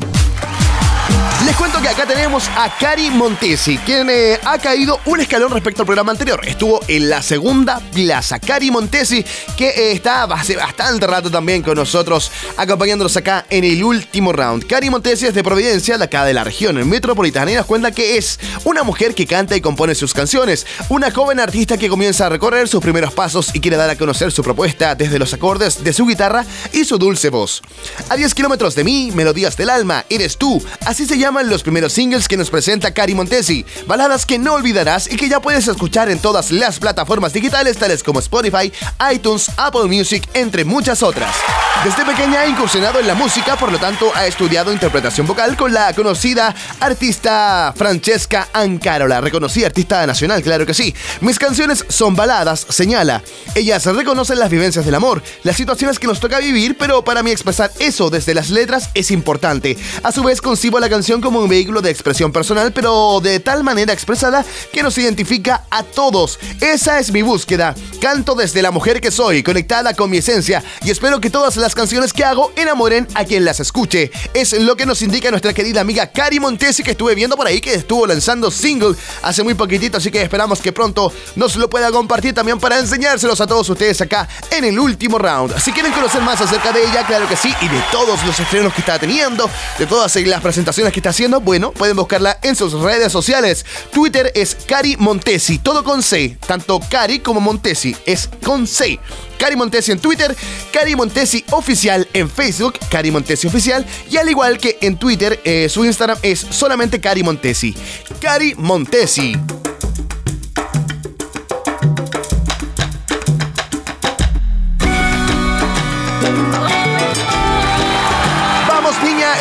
Cuento 1.60 1.82
que 1.82 1.89
acá 1.89 2.05
tenemos 2.05 2.47
a 2.55 2.74
Cari 2.80 3.10
Montesi, 3.10 3.78
quien 3.80 4.10
eh, 4.10 4.39
ha 4.45 4.57
caído 4.60 5.01
un 5.05 5.20
escalón 5.20 5.51
respecto 5.51 5.82
al 5.82 5.86
programa 5.88 6.14
anterior. 6.14 6.39
Estuvo 6.47 6.80
en 6.88 7.10
la 7.10 7.22
segunda 7.22 7.82
plaza. 7.93 8.39
Cari 8.39 8.72
Montesi, 8.72 9.26
que 9.57 9.68
eh, 9.68 9.91
está 9.91 10.24
hace 10.24 10.55
bastante 10.55 11.05
rato 11.05 11.30
también 11.30 11.62
con 11.62 11.76
nosotros, 11.76 12.32
acompañándonos 12.55 13.18
acá 13.18 13.45
en 13.49 13.66
el 13.66 13.84
último 13.84 14.32
round. 14.32 14.68
Cari 14.68 14.89
Montesi 14.89 15.26
es 15.26 15.34
de 15.34 15.43
Providencia, 15.43 15.97
de 15.97 16.05
acá 16.05 16.24
de 16.24 16.34
la 16.34 16.45
región 16.45 16.88
metropolitana, 16.88 17.51
y 17.51 17.55
nos 17.55 17.66
cuenta 17.66 17.91
que 17.91 18.18
es 18.18 18.39
una 18.64 18.84
mujer 18.84 19.14
que 19.14 19.28
canta 19.28 19.57
y 19.57 19.62
compone 19.62 19.95
sus 19.95 20.14
canciones. 20.14 20.66
Una 20.88 21.12
joven 21.12 21.41
artista 21.41 21.78
que 21.78 21.89
comienza 21.89 22.28
a 22.28 22.30
recorrer 22.30 22.70
sus 22.70 22.82
primeros 22.82 23.12
pasos 23.12 23.53
y 23.53 23.60
quiere 23.60 23.76
dar 23.76 23.89
a 23.89 23.97
conocer 23.97 24.32
su 24.32 24.43
propuesta 24.43 24.95
desde 24.95 25.20
los 25.20 25.34
acordes 25.34 25.84
de 25.84 25.91
su 25.91 26.05
guitarra 26.05 26.45
y 26.72 26.86
su 26.86 26.97
dulce 26.97 27.30
voz. 27.30 27.62
A 28.07 28.16
10 28.16 28.34
kilómetros 28.34 28.76
de 28.76 28.86
mí, 28.86 29.12
Melodías 29.14 29.57
del 29.57 29.70
Alma, 29.70 30.05
Eres 30.10 30.38
tú. 30.38 30.64
Así 30.86 31.05
se 31.05 31.18
llama 31.18 31.49
los 31.50 31.64
primeros 31.64 31.93
singles 31.93 32.28
que 32.28 32.38
nos 32.38 32.50
presenta 32.50 32.93
Cari 32.93 33.16
Montesi, 33.16 33.66
baladas 33.88 34.26
que 34.26 34.38
no 34.38 34.54
olvidarás 34.54 35.12
y 35.12 35.16
que 35.16 35.30
ya 35.30 35.41
puedes 35.41 35.68
escuchar 35.68 36.10
en 36.10 36.20
todas 36.20 36.52
las 36.52 36.80
plataformas 36.80 37.34
digitales 37.34 37.78
tales 37.78 38.04
como 38.04 38.20
Spotify, 38.20 38.72
iTunes, 39.12 39.52
Apple 39.58 39.86
Music, 39.86 40.28
entre 40.34 40.66
muchas 40.66 41.04
otras. 41.04 41.36
Desde 41.84 42.06
pequeña 42.06 42.41
ha 42.41 42.47
incursionado 42.47 43.00
en 43.00 43.08
la 43.08 43.16
música, 43.16 43.56
por 43.56 43.72
lo 43.72 43.80
tanto 43.80 44.12
ha 44.14 44.28
estudiado 44.28 44.74
interpretación 44.74 45.26
vocal 45.26 45.56
con 45.56 45.74
la 45.74 45.93
conocida 45.93 46.54
artista 46.80 47.74
Francesca 47.76 48.50
Ancarola, 48.54 49.22
reconocida 49.22 49.68
artista 49.68 50.06
nacional, 50.06 50.41
claro 50.41 50.66
que 50.66 50.74
sí. 50.74 50.93
Mis 51.22 51.39
canciones 51.39 51.86
son 51.88 52.16
baladas, 52.16 52.66
señala. 52.70 53.24
Ellas 53.56 53.86
reconocen 53.86 54.39
las 54.39 54.50
vivencias 54.50 54.86
del 54.86 54.95
amor, 54.95 55.24
las 55.43 55.56
situaciones 55.56 56.00
que 56.00 56.08
nos 56.08 56.20
toca 56.20 56.39
vivir, 56.39 56.78
pero 56.78 57.04
para 57.04 57.24
mí 57.24 57.32
expresar 57.32 57.72
eso 57.80 58.10
desde 58.10 58.34
las 58.34 58.50
letras 58.50 58.89
es 58.93 59.12
importante. 59.12 59.78
A 60.04 60.12
su 60.12 60.24
vez 60.24 60.41
concibo 60.41 60.80
la 60.80 60.89
canción 60.89 61.22
como 61.22 61.39
un 61.44 61.50
vehículo 61.50 61.82
de 61.82 61.90
expresión 61.90 62.32
personal, 62.32 62.72
pero 62.74 63.20
de 63.22 63.40
tal 63.40 63.64
manera 63.64 63.94
expresada 63.94 64.46
que 64.72 64.84
nos 64.84 64.98
identifica 64.98 65.66
a 65.70 65.84
todos. 65.84 66.40
Esa 66.62 67.00
es 67.00 67.12
mi 67.12 67.22
búsqueda. 67.22 67.76
Canto 68.02 68.36
desde 68.36 68.62
la 68.62 68.72
mujer 68.72 69.02
que 69.02 69.12
soy, 69.12 69.44
conectada 69.44 69.94
con 69.94 70.10
mi 70.10 70.18
esencia, 70.18 70.64
y 70.84 70.92
espero 70.92 71.20
que 71.20 71.30
todas 71.30 71.58
las 71.58 71.76
canciones 71.76 72.14
que 72.14 72.24
hago 72.24 72.52
enamoren 72.56 73.08
a 73.14 73.26
quien 73.26 73.46
las 73.46 73.60
escuche. 73.60 74.12
Es 74.34 74.54
lo 74.54 74.76
que 74.76 74.86
nos 74.86 75.02
indica 75.02 75.30
nuestra 75.30 75.54
querida 75.54 75.82
amiga 75.82 76.08
Cari 76.08 76.40
Montesi, 76.40 76.84
que 76.84 76.92
estuve 76.92 77.16
viendo 77.16 77.36
por 77.36 77.48
ahí 77.48 77.62
que 77.62 77.74
estuvo 77.74 78.08
lanzando 78.08 78.52
single 78.52 78.96
hace 79.22 79.44
muy 79.44 79.54
poquitito, 79.54 79.98
así 79.98 80.12
que 80.12 80.22
esperamos 80.22 80.60
que 80.60 80.72
pronto 80.72 81.12
nos 81.36 81.56
lo 81.56 81.70
pueda 81.70 81.92
compartir 81.92 82.34
también 82.34 82.60
para 82.60 82.80
enseñárselos 82.80 83.40
a 83.42 83.48
todos 83.48 83.70
ustedes 83.70 84.02
acá 84.02 84.28
en 84.52 84.66
el 84.66 84.80
último 84.80 85.18
round. 85.18 85.60
Si 85.60 85.72
quieren 85.72 85.92
conocer 85.92 86.22
más 86.22 86.40
acerca 86.42 86.72
de 86.72 86.84
ella, 86.84 87.06
claro 87.06 87.28
que 87.28 87.36
sí, 87.36 87.54
y 87.62 87.68
de 87.68 87.82
todos 87.92 88.24
los 88.26 88.40
estrenos 88.40 88.74
que 88.74 88.82
está 88.82 88.98
teniendo, 88.98 89.50
de 89.78 89.86
todas 89.86 90.16
las 90.16 90.42
presentaciones 90.42 90.94
que 90.94 91.00
está 91.00 91.10
haciendo, 91.10 91.29
bueno, 91.38 91.72
pueden 91.72 91.96
buscarla 91.96 92.40
en 92.42 92.56
sus 92.56 92.74
redes 92.74 93.12
sociales. 93.12 93.66
Twitter 93.94 94.32
es 94.36 94.56
Cari 94.68 94.98
Montesi, 94.98 95.60
todo 95.60 95.84
con 95.84 96.02
C, 96.02 96.38
tanto 96.48 96.80
Cari 96.90 97.20
como 97.20 97.40
Montesi, 97.40 97.96
es 98.06 98.30
con 98.44 98.66
C. 98.66 99.00
Cari 99.38 99.56
Montesi 99.56 99.92
en 99.92 100.00
Twitter, 100.00 100.36
Cari 100.74 100.96
Montesi 100.96 101.46
Oficial 101.52 102.08
en 102.14 102.30
Facebook, 102.30 102.78
Cari 102.90 103.12
Montesi 103.12 103.48
Oficial, 103.48 103.86
y 104.10 104.18
al 104.18 104.30
igual 104.30 104.58
que 104.58 104.78
en 104.82 104.98
Twitter, 104.98 105.40
eh, 105.44 105.70
su 105.70 105.86
Instagram 105.86 106.18
es 106.22 106.40
solamente 106.40 107.00
Cari 107.00 107.24
Montesi. 107.24 107.76
Cari 108.20 108.56
Montesi. 108.56 109.38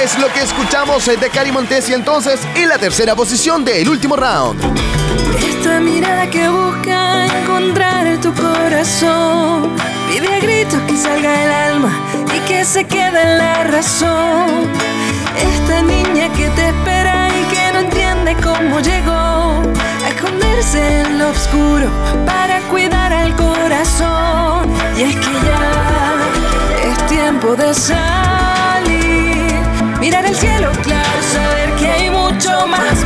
Es 0.02 0.16
lo 0.20 0.32
que 0.32 0.42
escuchamos 0.42 1.08
eh, 1.08 1.16
de 1.16 1.28
Cari 1.28 1.50
Montesi 1.50 1.92
entonces 1.92 2.38
en 2.54 2.68
la 2.68 2.78
tercera 2.78 3.16
posición 3.16 3.64
del 3.64 3.88
último 3.88 4.14
round. 4.14 4.60
Esta 5.42 5.80
mirada 5.80 6.30
que 6.30 6.48
busca 6.48 7.26
encontrar 7.26 8.16
tu 8.20 8.32
corazón. 8.32 9.70
Pide 10.08 10.32
a 10.32 10.38
gritos 10.38 10.80
que 10.82 10.96
salga 10.96 11.42
el 11.42 11.50
alma 11.50 11.90
y 12.32 12.38
que 12.46 12.64
se 12.64 12.84
quede 12.84 13.22
en 13.22 13.38
la 13.38 13.64
razón. 13.64 14.68
Esta 15.36 15.82
niña 15.82 16.32
que 16.32 16.48
te 16.50 16.68
espera 16.68 17.28
y 17.30 17.54
que 17.54 17.72
no 17.72 17.78
entiende 17.80 18.36
cómo 18.36 18.78
llegó. 18.78 19.12
A 19.12 20.08
esconderse 20.10 21.00
en 21.00 21.18
lo 21.18 21.30
oscuro 21.30 21.90
para 22.24 22.60
cuidar 22.70 23.12
al 23.12 23.34
corazón. 23.34 24.72
Y 24.96 25.02
es 25.02 25.16
que 25.16 25.32
ya 25.32 26.92
es 26.92 27.06
tiempo 27.08 27.56
de 27.56 27.74
salir 27.74 28.77
Mirar 30.08 30.24
el 30.24 30.34
cielo 30.34 30.72
claro, 30.84 31.22
saber 31.22 31.74
que 31.74 31.86
hay 31.86 32.08
mucho 32.08 32.66
más 32.66 32.97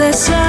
es 0.00 0.24
tiempo 0.24 0.43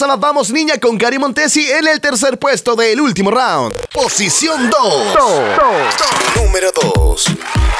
Vamos 0.00 0.52
Niña 0.52 0.78
con 0.78 0.96
Gary 0.96 1.18
Montesi 1.18 1.68
en 1.72 1.88
el 1.88 2.00
tercer 2.00 2.38
puesto 2.38 2.76
del 2.76 3.00
último 3.00 3.32
round. 3.32 3.74
Posición 3.92 4.70
2. 4.70 5.16
Número 6.36 6.70
2. 6.80 7.26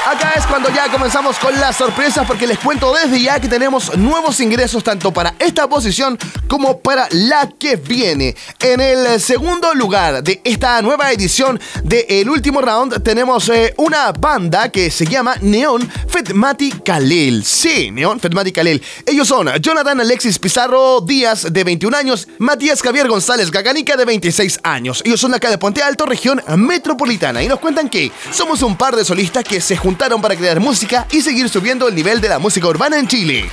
Acá 0.09 0.33
es 0.37 0.47
cuando 0.47 0.71
ya 0.71 0.91
comenzamos 0.91 1.39
con 1.39 1.55
las 1.61 1.77
sorpresas 1.77 2.27
porque 2.27 2.47
les 2.47 2.59
cuento 2.59 2.95
desde 2.95 3.21
ya 3.21 3.39
que 3.39 3.47
tenemos 3.47 3.95
nuevos 3.99 4.41
ingresos 4.41 4.83
tanto 4.83 5.13
para 5.13 5.35
esta 5.39 5.69
posición 5.69 6.19
como 6.49 6.81
para 6.81 7.09
la 7.11 7.47
que 7.59 7.77
viene. 7.77 8.35
En 8.61 8.81
el 8.81 9.21
segundo 9.21 9.75
lugar 9.75 10.23
de 10.23 10.41
esta 10.45 10.81
nueva 10.81 11.13
edición 11.13 11.61
del 11.85 12.31
último 12.31 12.63
round 12.63 13.03
tenemos 13.03 13.51
eh, 13.51 13.75
una 13.77 14.13
banda 14.13 14.71
que 14.71 14.91
se 14.91 15.05
llama 15.05 15.37
Neon 15.43 15.87
Fetmati 16.09 16.71
Kalel. 16.71 17.45
Sí, 17.45 17.91
Neon 17.91 18.19
Fetmati 18.19 18.51
Kalel. 18.51 18.83
Ellos 19.05 19.29
son 19.29 19.49
Jonathan 19.61 20.01
Alexis 20.01 20.39
Pizarro 20.39 21.03
Díaz 21.03 21.53
de 21.53 21.65
21 21.65 21.95
años, 21.95 22.08
Matías 22.39 22.83
Javier 22.83 23.09
González 23.09 23.51
Gaganica 23.51 23.97
de 23.97 24.05
26 24.05 24.61
años. 24.63 25.03
Ellos 25.05 25.21
son 25.21 25.35
acá 25.35 25.51
de 25.51 25.59
Puente 25.59 25.83
Alto, 25.83 26.07
región 26.07 26.43
metropolitana 26.57 27.43
y 27.43 27.49
nos 27.49 27.61
cuentan 27.61 27.89
que 27.89 28.11
somos 28.33 28.63
un 28.63 28.77
par 28.77 28.97
de 28.97 29.05
solistas 29.05 29.45
que 29.45 29.61
se 29.61 29.77
juntaron 29.77 30.21
para 30.23 30.37
crear 30.37 30.61
música 30.61 31.07
y 31.11 31.21
seguir 31.21 31.49
subiendo 31.49 31.89
el 31.89 31.95
nivel 31.95 32.21
de 32.21 32.29
la 32.29 32.39
música 32.39 32.67
urbana 32.67 32.99
en 32.99 33.09
Chile. 33.09 33.51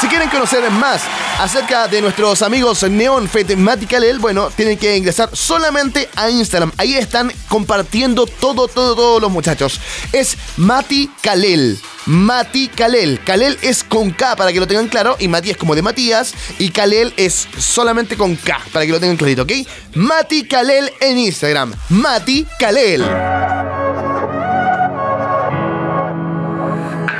Si 0.00 0.08
quieren 0.08 0.28
conocer 0.28 0.70
más 0.70 1.00
acerca 1.40 1.88
de 1.88 2.02
nuestros 2.02 2.42
amigos 2.42 2.82
Neon 2.82 3.26
Fate 3.28 3.56
Matikalel, 3.56 4.18
bueno, 4.18 4.50
tienen 4.50 4.76
que 4.76 4.94
ingresar 4.94 5.30
solamente 5.32 6.10
a 6.14 6.28
Instagram. 6.28 6.70
Ahí 6.76 6.96
están 6.96 7.32
compartiendo 7.48 8.26
todo, 8.26 8.68
todo, 8.68 8.94
todos 8.94 9.22
los 9.22 9.30
muchachos. 9.30 9.80
Es 10.12 10.36
Mati 10.58 11.10
Kalel. 11.22 11.80
Mati 12.04 12.68
Kalel. 12.68 13.20
Kalel 13.24 13.58
es 13.62 13.84
con 13.84 14.10
K 14.10 14.36
para 14.36 14.52
que 14.52 14.60
lo 14.60 14.66
tengan 14.66 14.88
claro. 14.88 15.16
Y 15.18 15.28
Mati 15.28 15.50
es 15.50 15.56
como 15.56 15.74
de 15.74 15.80
Matías. 15.80 16.34
Y 16.58 16.70
Kalel 16.70 17.14
es 17.16 17.48
solamente 17.58 18.18
con 18.18 18.36
K 18.36 18.60
para 18.74 18.84
que 18.84 18.92
lo 18.92 19.00
tengan 19.00 19.16
clarito, 19.16 19.42
¿ok? 19.42 19.52
Mati 19.94 20.46
Kalel 20.46 20.92
en 21.00 21.16
Instagram. 21.18 21.72
Mati 21.88 22.46
Kalel. 22.58 23.02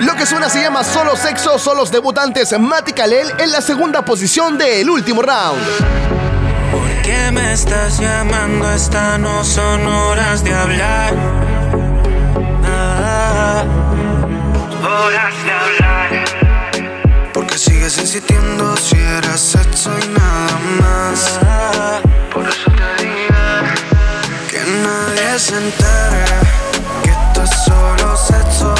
Lo 0.06 0.14
que 0.14 0.24
suena 0.24 0.48
se 0.48 0.62
llama 0.62 0.84
Solo 0.84 1.16
Sexo, 1.16 1.58
son 1.58 1.76
los 1.78 1.90
debutantes 1.90 2.56
Mati 2.56 2.92
Kalel 2.92 3.28
en 3.38 3.50
la 3.50 3.60
segunda 3.60 4.04
posición 4.04 4.56
del 4.56 4.88
último 4.88 5.20
round. 5.20 5.60
¿Por 6.70 7.02
qué 7.02 7.32
me 7.32 7.52
estás 7.52 7.98
llamando? 7.98 8.72
Estas 8.72 9.18
no 9.18 9.42
son 9.42 9.84
horas 9.84 10.44
de 10.44 10.54
hablar. 10.54 11.12
Ah, 12.64 13.64
horas 14.84 15.34
de 15.44 15.50
hablar. 15.50 16.24
Porque 17.34 17.58
sigues 17.58 17.98
insistiendo 17.98 18.76
si 18.76 18.96
era 18.96 19.36
sexo 19.36 19.90
y 20.04 20.08
nada 20.08 20.58
más. 20.80 21.40
Ah, 21.42 22.00
Por 22.32 22.46
eso 22.48 22.70
te 22.70 23.02
dije 23.02 23.28
que 24.50 24.60
nadie 24.84 25.38
se 25.40 25.56
entere 25.56 26.24
que 27.02 27.10
esto 27.10 27.42
es 27.42 27.50
solo 27.64 28.16
sexo. 28.16 28.74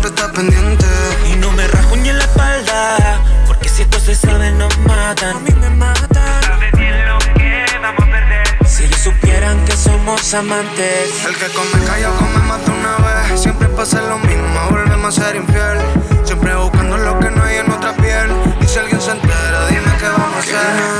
Siempre 0.00 0.10
estás 0.10 0.30
pendiente. 0.34 0.86
Y 1.30 1.36
no 1.36 1.52
me 1.52 1.66
rajo 1.68 1.96
ni 1.96 2.08
en 2.08 2.18
la 2.18 2.24
espalda, 2.24 3.20
porque 3.46 3.68
si 3.68 3.82
esto 3.82 4.00
se 4.00 4.14
sabe 4.14 4.50
nos 4.52 4.76
matan. 4.78 5.36
A 5.36 5.40
mí 5.40 5.50
me 5.60 5.70
matan. 5.70 6.42
Sabes 6.42 6.72
bien 6.72 7.06
lo 7.06 7.18
que 7.34 7.66
vamos 7.82 8.02
a 8.02 8.10
perder. 8.10 8.66
Si 8.66 8.84
ellos 8.84 9.00
supieran 9.00 9.62
que 9.66 9.76
somos 9.76 10.34
amantes. 10.34 11.24
El 11.26 11.36
que 11.36 11.46
come 11.48 11.84
callado 11.86 12.16
come 12.16 12.38
más 12.46 12.64
de 12.64 12.70
una 12.72 12.96
vez. 12.96 13.40
Siempre 13.40 13.68
pasa 13.68 14.00
lo 14.02 14.18
mismo, 14.18 14.70
volvemos 14.70 15.18
a 15.18 15.22
ser 15.22 15.36
infiel. 15.36 15.78
Siempre 16.24 16.54
buscando 16.54 16.96
lo 16.96 17.18
que 17.18 17.30
no 17.30 17.44
hay 17.44 17.56
en 17.56 17.70
otra 17.70 17.94
piel. 17.96 18.30
Y 18.60 18.66
si 18.66 18.78
alguien 18.78 19.00
se 19.00 19.10
entera, 19.10 19.66
dime 19.68 19.92
qué 19.98 20.08
vamos 20.08 20.34
a 20.34 20.38
hacer. 20.38 20.52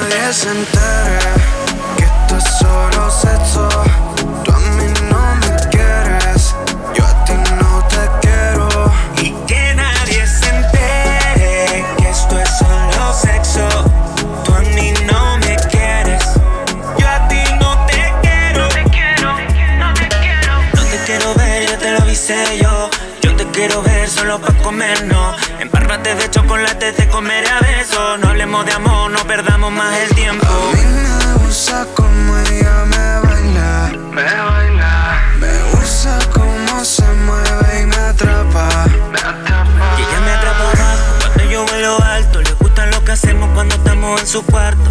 Que 0.09 0.17
nadie 0.17 0.33
se 0.33 0.51
entere 0.51 1.19
que 1.97 2.05
esto 2.05 2.37
es 2.37 2.45
solo 2.59 3.11
sexo. 3.11 3.90
Comernos. 24.63 25.37
Empárrate 25.59 26.15
de 26.15 26.31
chocolate, 26.31 26.93
te 26.93 27.09
comeré 27.09 27.49
a 27.49 27.61
besos. 27.61 28.19
No 28.21 28.29
hablemos 28.29 28.65
de 28.67 28.73
amor, 28.73 29.11
no 29.11 29.27
perdamos 29.27 29.73
más 29.73 29.97
el 29.99 30.15
tiempo. 30.15 30.47
A 30.47 30.77
mí 30.77 30.83
me 30.83 31.45
gusta 31.45 31.87
como 31.95 32.37
ella 32.39 32.85
me 32.87 33.29
baila. 33.29 33.93
Me 34.11 34.23
baila. 34.23 35.23
Me 35.39 35.63
gusta 35.73 36.19
como 36.33 36.85
se 36.85 37.07
mueve 37.27 37.83
y 37.83 37.87
me 37.87 37.97
atrapa. 37.97 38.69
Me 39.11 39.19
atrapa. 39.19 39.97
Y 39.99 40.03
ella 40.03 40.21
me 40.25 40.31
atrapa 40.33 40.71
abajo 40.71 41.15
cuando 41.21 41.51
yo 41.51 41.65
vuelo 41.67 42.03
alto. 42.03 42.41
Le 42.43 42.53
gusta 42.55 42.87
lo 42.87 43.05
que 43.05 43.13
hacemos 43.13 43.51
cuando 43.55 43.75
estamos 43.75 44.21
en 44.21 44.27
su 44.27 44.45
cuarto. 44.45 44.91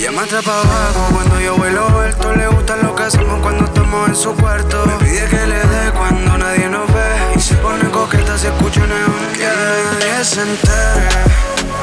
Ella 0.00 0.12
me 0.12 0.20
atrapa 0.20 0.62
abajo 0.62 1.08
cuando 1.12 1.38
yo 1.42 1.56
vuelo 1.58 1.86
alto. 2.00 2.34
Le 2.34 2.48
gusta 2.48 2.74
lo 2.76 2.94
que 2.94 3.02
hacemos 3.02 3.38
cuando 3.42 3.66
estamos 3.66 4.08
en 4.08 4.16
su 4.16 4.34
cuarto. 4.34 4.82
Me 4.86 4.94
pide 4.94 5.26
que 5.28 5.46
le 5.46 5.58
dé 5.58 5.92
cuando 5.94 6.38
nadie 6.38 6.70
nos 6.70 6.90
ve. 6.90 7.34
Y 7.36 7.38
se 7.38 7.54
pone 7.56 7.84
coqueta, 7.90 8.38
se 8.38 8.48
escucha 8.48 8.80
neón. 8.86 9.12
Que 9.34 9.44
nadie 9.44 10.24
se 10.24 10.40
entere 10.40 11.06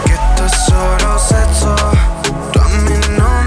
que 0.05 0.13
esto 0.13 0.45
es 0.47 0.51
solo 0.65 1.19
sexo. 1.19 1.75
Tú 2.53 2.59
a 2.59 2.67
mí 2.69 2.99
no 3.19 3.46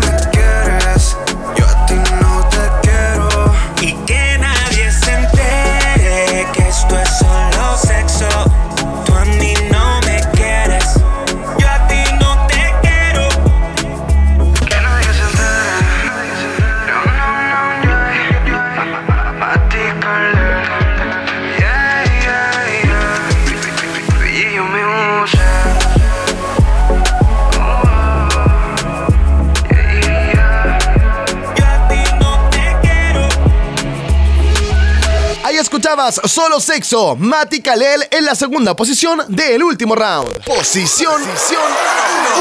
escuchabas 35.81 36.21
Solo 36.27 36.61
Sexo, 36.61 37.17
Mati 37.17 37.63
Kalel 37.63 38.07
en 38.11 38.27
la 38.27 38.35
segunda 38.35 38.77
posición 38.77 39.23
del 39.29 39.63
último 39.63 39.95
round. 39.95 40.45
Posición 40.45 41.23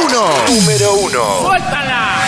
1. 0.03 0.55
Número 0.55 0.93
1. 0.95 2.18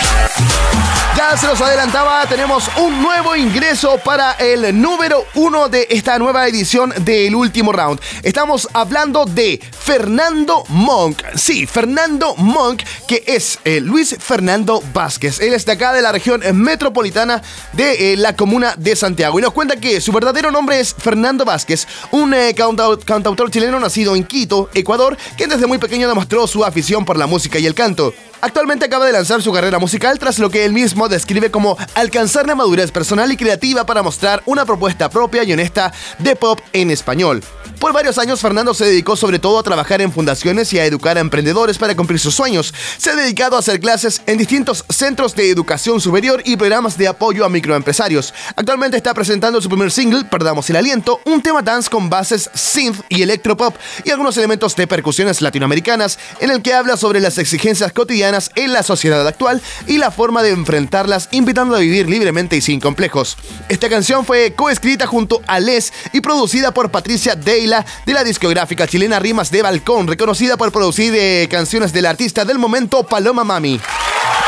Se 1.39 1.47
los 1.47 1.61
adelantaba, 1.61 2.25
tenemos 2.27 2.65
un 2.77 3.01
nuevo 3.01 3.35
ingreso 3.37 3.97
para 4.03 4.33
el 4.33 4.79
número 4.79 5.25
uno 5.35 5.69
de 5.69 5.87
esta 5.89 6.19
nueva 6.19 6.45
edición 6.47 6.93
del 7.05 7.33
último 7.35 7.71
round. 7.71 8.01
Estamos 8.21 8.67
hablando 8.73 9.23
de 9.25 9.59
Fernando 9.79 10.65
Monk. 10.67 11.23
Sí, 11.35 11.65
Fernando 11.65 12.35
Monk, 12.35 12.83
que 13.07 13.23
es 13.25 13.59
eh, 13.63 13.79
Luis 13.79 14.15
Fernando 14.19 14.83
Vázquez. 14.93 15.39
Él 15.39 15.53
es 15.53 15.65
de 15.65 15.71
acá 15.71 15.93
de 15.93 16.01
la 16.01 16.11
región 16.11 16.41
metropolitana 16.53 17.41
de 17.71 18.13
eh, 18.13 18.17
la 18.17 18.35
comuna 18.35 18.75
de 18.77 18.95
Santiago. 18.95 19.39
Y 19.39 19.41
nos 19.41 19.53
cuenta 19.53 19.77
que 19.77 20.01
su 20.01 20.11
verdadero 20.11 20.51
nombre 20.51 20.81
es 20.81 20.93
Fernando 20.93 21.45
Vázquez, 21.45 21.87
un 22.11 22.33
eh, 22.33 22.53
cantau- 22.55 23.01
cantautor 23.03 23.49
chileno 23.49 23.79
nacido 23.79 24.15
en 24.15 24.25
Quito, 24.25 24.69
Ecuador, 24.73 25.17
que 25.37 25.47
desde 25.47 25.65
muy 25.65 25.77
pequeño 25.77 26.09
demostró 26.09 26.45
su 26.45 26.65
afición 26.65 27.05
por 27.05 27.17
la 27.17 27.25
música 27.25 27.57
y 27.57 27.65
el 27.65 27.73
canto. 27.73 28.13
Actualmente 28.41 28.85
acaba 28.85 29.05
de 29.05 29.11
lanzar 29.11 29.41
su 29.43 29.53
carrera 29.53 29.77
musical 29.77 30.17
tras 30.17 30.39
lo 30.39 30.49
que 30.49 30.65
él 30.65 30.73
mismo 30.73 31.07
describe 31.07 31.51
como 31.51 31.77
alcanzar 31.93 32.47
la 32.47 32.55
madurez 32.55 32.91
personal 32.91 33.31
y 33.31 33.37
creativa 33.37 33.85
para 33.85 34.01
mostrar 34.01 34.41
una 34.47 34.65
propuesta 34.65 35.11
propia 35.11 35.43
y 35.43 35.53
honesta 35.53 35.93
de 36.17 36.35
pop 36.35 36.59
en 36.73 36.89
español. 36.89 37.43
Por 37.79 37.93
varios 37.93 38.17
años 38.17 38.39
Fernando 38.39 38.73
se 38.73 38.85
dedicó 38.85 39.15
sobre 39.15 39.39
todo 39.39 39.57
a 39.59 39.63
trabajar 39.63 40.01
en 40.01 40.11
fundaciones 40.11 40.71
y 40.73 40.79
a 40.79 40.85
educar 40.85 41.17
a 41.17 41.21
emprendedores 41.21 41.77
para 41.77 41.95
cumplir 41.95 42.19
sus 42.19 42.35
sueños. 42.35 42.73
Se 42.97 43.11
ha 43.11 43.15
dedicado 43.15 43.55
a 43.55 43.59
hacer 43.59 43.79
clases 43.79 44.21
en 44.25 44.37
distintos 44.37 44.85
centros 44.89 45.35
de 45.35 45.49
educación 45.49 45.99
superior 45.99 46.41
y 46.45 46.57
programas 46.57 46.97
de 46.97 47.07
apoyo 47.07 47.45
a 47.45 47.49
microempresarios. 47.49 48.33
Actualmente 48.55 48.97
está 48.97 49.13
presentando 49.13 49.61
su 49.61 49.69
primer 49.69 49.91
single, 49.91 50.25
Perdamos 50.25 50.69
el 50.69 50.75
Aliento, 50.75 51.21
un 51.25 51.41
tema 51.41 51.61
dance 51.61 51.89
con 51.89 52.09
bases 52.09 52.49
synth 52.53 53.01
y 53.09 53.21
electropop 53.23 53.75
y 54.03 54.11
algunos 54.11 54.37
elementos 54.37 54.75
de 54.75 54.87
percusiones 54.87 55.41
latinoamericanas 55.41 56.19
en 56.39 56.51
el 56.51 56.61
que 56.61 56.73
habla 56.73 56.97
sobre 56.97 57.19
las 57.19 57.37
exigencias 57.39 57.91
cotidianas 57.93 58.30
en 58.55 58.73
la 58.73 58.83
sociedad 58.83 59.27
actual 59.27 59.61
y 59.87 59.97
la 59.97 60.11
forma 60.11 60.43
de 60.43 60.51
enfrentarlas 60.51 61.29
invitando 61.31 61.75
a 61.75 61.79
vivir 61.79 62.09
libremente 62.09 62.55
y 62.55 62.61
sin 62.61 62.79
complejos. 62.79 63.37
Esta 63.69 63.89
canción 63.89 64.25
fue 64.25 64.53
coescrita 64.55 65.07
junto 65.07 65.41
a 65.47 65.59
Les 65.59 65.91
y 66.13 66.21
producida 66.21 66.73
por 66.73 66.91
Patricia 66.91 67.35
Deila 67.35 67.85
de 68.05 68.13
la 68.13 68.23
discográfica 68.23 68.87
chilena 68.87 69.19
Rimas 69.19 69.51
de 69.51 69.61
Balcón, 69.61 70.07
reconocida 70.07 70.57
por 70.57 70.71
producir 70.71 71.13
eh, 71.15 71.47
canciones 71.49 71.93
del 71.93 72.05
artista 72.05 72.45
del 72.45 72.59
momento 72.59 73.05
Paloma 73.05 73.43
Mami. 73.43 73.79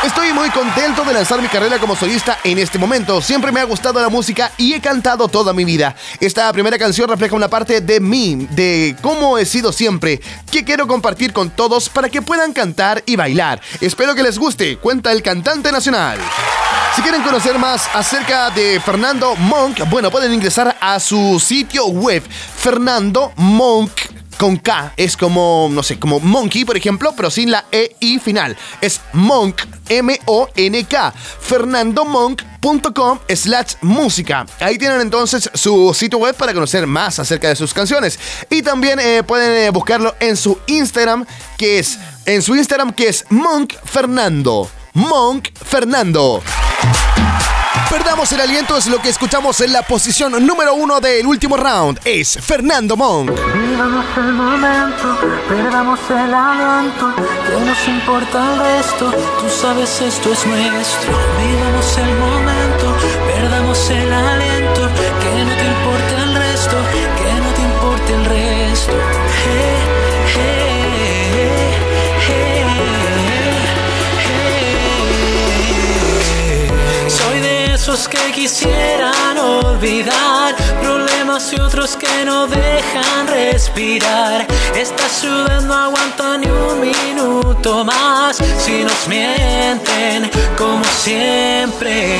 Estoy 0.04 0.34
muy 0.34 0.50
contento 0.50 1.04
de 1.06 1.14
lanzar 1.14 1.42
mi 1.42 1.48
carrera 1.48 1.80
como 1.80 1.96
solista 1.96 2.40
en 2.44 2.58
este 2.60 2.78
momento. 2.78 3.22
Siempre 3.22 3.52
me 3.52 3.62
ha 3.62 3.64
gustado 3.64 4.02
la 4.02 4.10
música 4.10 4.52
y 4.58 4.74
he 4.74 4.82
cantado 4.82 5.28
toda 5.28 5.54
mi 5.54 5.64
vida. 5.64 5.96
Esta 6.20 6.52
primera 6.52 6.78
canción 6.78 7.10
refleja 7.10 7.36
una 7.36 7.48
parte 7.48 7.80
de 7.80 8.00
mí, 8.00 8.48
de 8.52 8.96
cómo 9.02 9.38
he 9.38 9.46
sido 9.46 9.72
siempre, 9.72 10.20
que 10.52 10.66
quiero 10.66 10.88
compartir 10.88 11.32
con 11.32 11.50
todos 11.50 11.90
para 11.90 12.10
que 12.10 12.22
puedan 12.22 12.52
cantar 12.52 13.02
y 13.06 13.16
bailar. 13.16 13.62
Espero 13.80 14.14
que 14.14 14.24
les 14.24 14.38
guste, 14.38 14.78
cuenta 14.78 15.12
el 15.12 15.24
cantante 15.24 15.72
nacional. 15.72 16.20
Si 16.96 17.02
quieren 17.02 17.24
conocer 17.24 17.58
más 17.58 17.90
acerca 17.94 18.50
de 18.52 18.80
Fernando 18.80 19.36
Monk, 19.36 19.90
bueno, 19.90 20.12
pueden 20.12 20.34
ingresar 20.34 20.78
a 20.80 21.00
su 21.00 21.40
sitio 21.40 21.88
web, 21.88 22.22
Fernando 22.58 23.32
Monk 23.38 24.13
Es 24.98 25.16
como, 25.16 25.70
no 25.72 25.84
sé, 25.84 25.98
como 25.98 26.20
Monkey, 26.20 26.66
por 26.66 26.76
ejemplo, 26.76 27.14
pero 27.16 27.32
sin 27.32 27.50
la 27.50 27.64
E 27.72 27.96
y 28.02 28.20
final. 28.20 28.58
Es 28.82 29.00
Monk, 29.14 29.62
M-O-N-K. 29.88 31.14
fernandomonk.com 31.40 33.20
slash 33.34 33.76
música. 33.82 34.46
Ahí 34.60 34.78
tienen 34.78 35.00
entonces 35.00 35.50
su 35.54 35.94
sitio 35.94 36.20
web 36.20 36.36
para 36.36 36.54
conocer 36.54 36.86
más 36.88 37.20
acerca 37.20 37.48
de 37.48 37.56
sus 37.56 37.74
canciones. 37.74 38.20
Y 38.50 38.62
también 38.62 39.00
eh, 39.00 39.24
pueden 39.24 39.68
eh, 39.68 39.70
buscarlo 39.70 40.14
en 40.20 40.36
su 40.36 40.60
Instagram, 40.68 41.26
que 41.58 41.80
es, 41.80 41.98
en 42.26 42.42
su 42.42 42.54
Instagram, 42.54 42.92
que 42.92 43.08
es 43.08 43.26
Monk 43.30 43.76
Fernando. 43.86 44.70
Monk 44.94 45.50
Fernando. 45.54 46.42
Perdamos 47.90 48.32
el 48.32 48.42
aliento 48.42 48.78
es 48.78 48.88
lo 48.88 49.00
que 49.00 49.10
escuchamos 49.10 49.60
en 49.62 49.74
la 49.74 49.82
posición 49.82 50.34
número 50.46 50.76
uno 50.76 51.00
del 51.00 51.26
último 51.26 51.58
round. 51.58 52.00
Es 52.06 52.38
Fernando 52.42 52.96
Monk. 52.96 53.32
Vivamos 53.32 54.06
el 54.18 54.34
momento, 54.34 55.18
perdamos 55.48 56.00
el 56.10 56.34
aliento, 56.34 57.16
que 57.16 57.66
nos 57.66 57.88
importa 57.88 58.54
el 58.54 58.60
resto, 58.60 59.12
tú 59.12 59.50
sabes 59.50 60.02
esto 60.02 60.32
es 60.32 60.46
nuestro. 60.46 61.12
Vivamos 61.40 61.98
el 61.98 62.16
momento, 62.18 62.98
perdamos 63.28 63.90
el 63.90 64.14
aliento, 64.14 64.90
que 65.22 65.46
no 65.46 65.53
esos 77.94 78.08
que 78.08 78.32
quisieran 78.32 79.38
olvidar 79.38 80.56
problemas 80.82 81.54
y 81.54 81.62
otros 81.62 81.96
que 81.96 82.26
no 82.26 82.48
dejan 82.48 83.28
respirar. 83.28 84.48
Esta 84.76 85.08
ciudad 85.08 85.62
no 85.62 85.74
aguanta 85.74 86.38
ni 86.40 86.48
un 86.48 86.82
minuto 86.82 87.86
más 87.86 88.38
si 88.58 88.84
nos 88.84 89.08
mienten 89.08 90.30
como 90.58 90.84
siempre. 91.04 92.18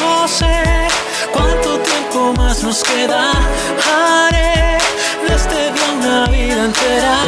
No 0.00 0.26
sé 0.26 0.64
cuánto 1.32 1.78
tiempo 1.78 2.32
más 2.36 2.64
nos 2.64 2.82
queda. 2.82 3.30
Haré 3.86 4.78
de 5.26 5.34
este 5.34 5.72
día 5.72 5.92
una 6.00 6.26
vida 6.26 6.64
entera, 6.64 7.18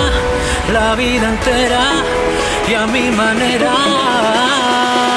la 0.72 0.94
vida 0.96 1.28
entera 1.28 1.84
y 2.68 2.74
a 2.74 2.86
mi 2.88 3.10
manera. 3.10 5.07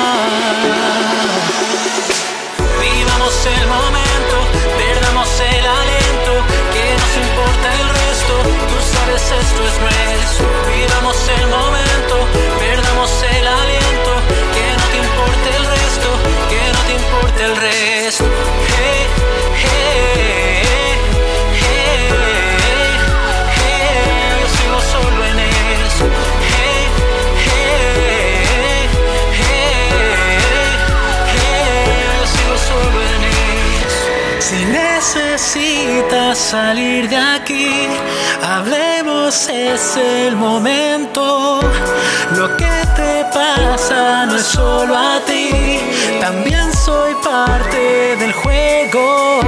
Salir 36.36 37.10
de 37.10 37.18
aquí, 37.18 37.88
hablemos, 38.42 39.50
es 39.50 39.98
el 39.98 40.36
momento. 40.36 41.60
Lo 42.38 42.56
que 42.56 42.72
te 42.96 43.26
pasa 43.34 44.26
no 44.26 44.36
es 44.38 44.46
solo 44.46 44.96
a 44.96 45.20
ti, 45.26 45.80
también 46.22 46.72
soy 46.74 47.14
parte 47.16 48.16
del 48.18 48.32
juego. 48.34 49.40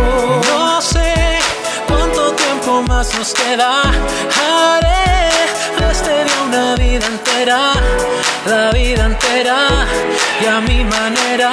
No 0.50 0.82
sé 0.82 1.40
cuánto 1.88 2.32
tiempo 2.34 2.82
más 2.84 3.14
nos 3.18 3.34
queda, 3.34 3.82
haré 3.84 5.30
este 5.92 6.26
día 6.26 6.42
una 6.48 6.76
vida 6.76 7.06
entera, 7.08 7.74
la 8.46 8.72
vida 8.72 9.06
entera 9.06 9.68
y 10.42 10.46
a 10.46 10.60
mi 10.60 10.84
manera. 10.84 11.52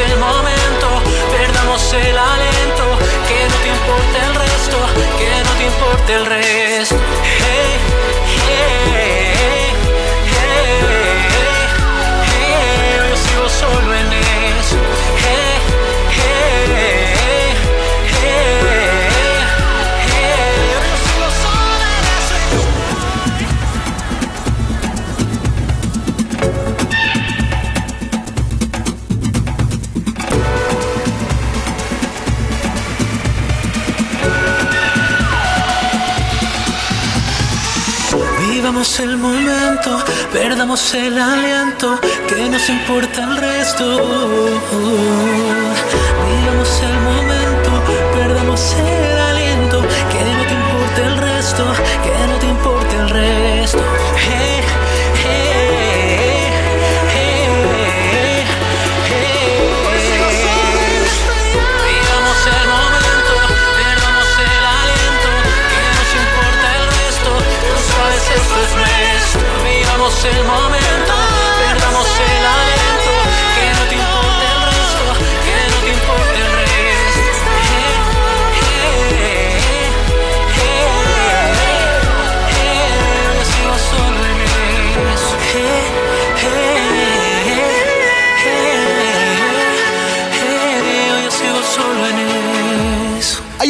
El 0.00 0.16
momento, 0.18 0.88
perdamos 1.30 1.92
el 1.92 2.16
aliento, 2.16 2.84
que 3.28 3.48
no 3.48 3.56
te 3.62 3.68
importe 3.68 4.18
el 4.26 4.34
resto, 4.34 4.76
que 5.18 5.42
no 5.44 5.50
te 5.56 5.64
importe 5.64 6.14
el 6.14 6.26
resto. 6.26 6.67
Vivamos 38.78 39.00
el 39.00 39.16
momento, 39.16 40.04
perdamos 40.32 40.94
el 40.94 41.18
aliento, 41.18 41.98
que 42.28 42.48
nos 42.48 42.68
importa 42.68 43.24
el 43.24 43.36
resto. 43.36 43.84
Vivamos 46.28 46.82
el 46.82 47.00
momento, 47.00 47.70
perdamos 48.14 48.74
el 48.74 49.18
aliento, 49.18 49.37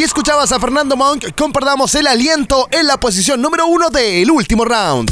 escuchabas 0.09 0.51
a 0.51 0.59
Fernando 0.59 0.97
Monk, 0.97 1.35
compartamos 1.35 1.93
el 1.93 2.07
aliento 2.07 2.67
en 2.71 2.87
la 2.87 2.99
posición 2.99 3.39
número 3.39 3.67
uno 3.67 3.89
del 3.91 4.31
último 4.31 4.65
round. 4.65 5.07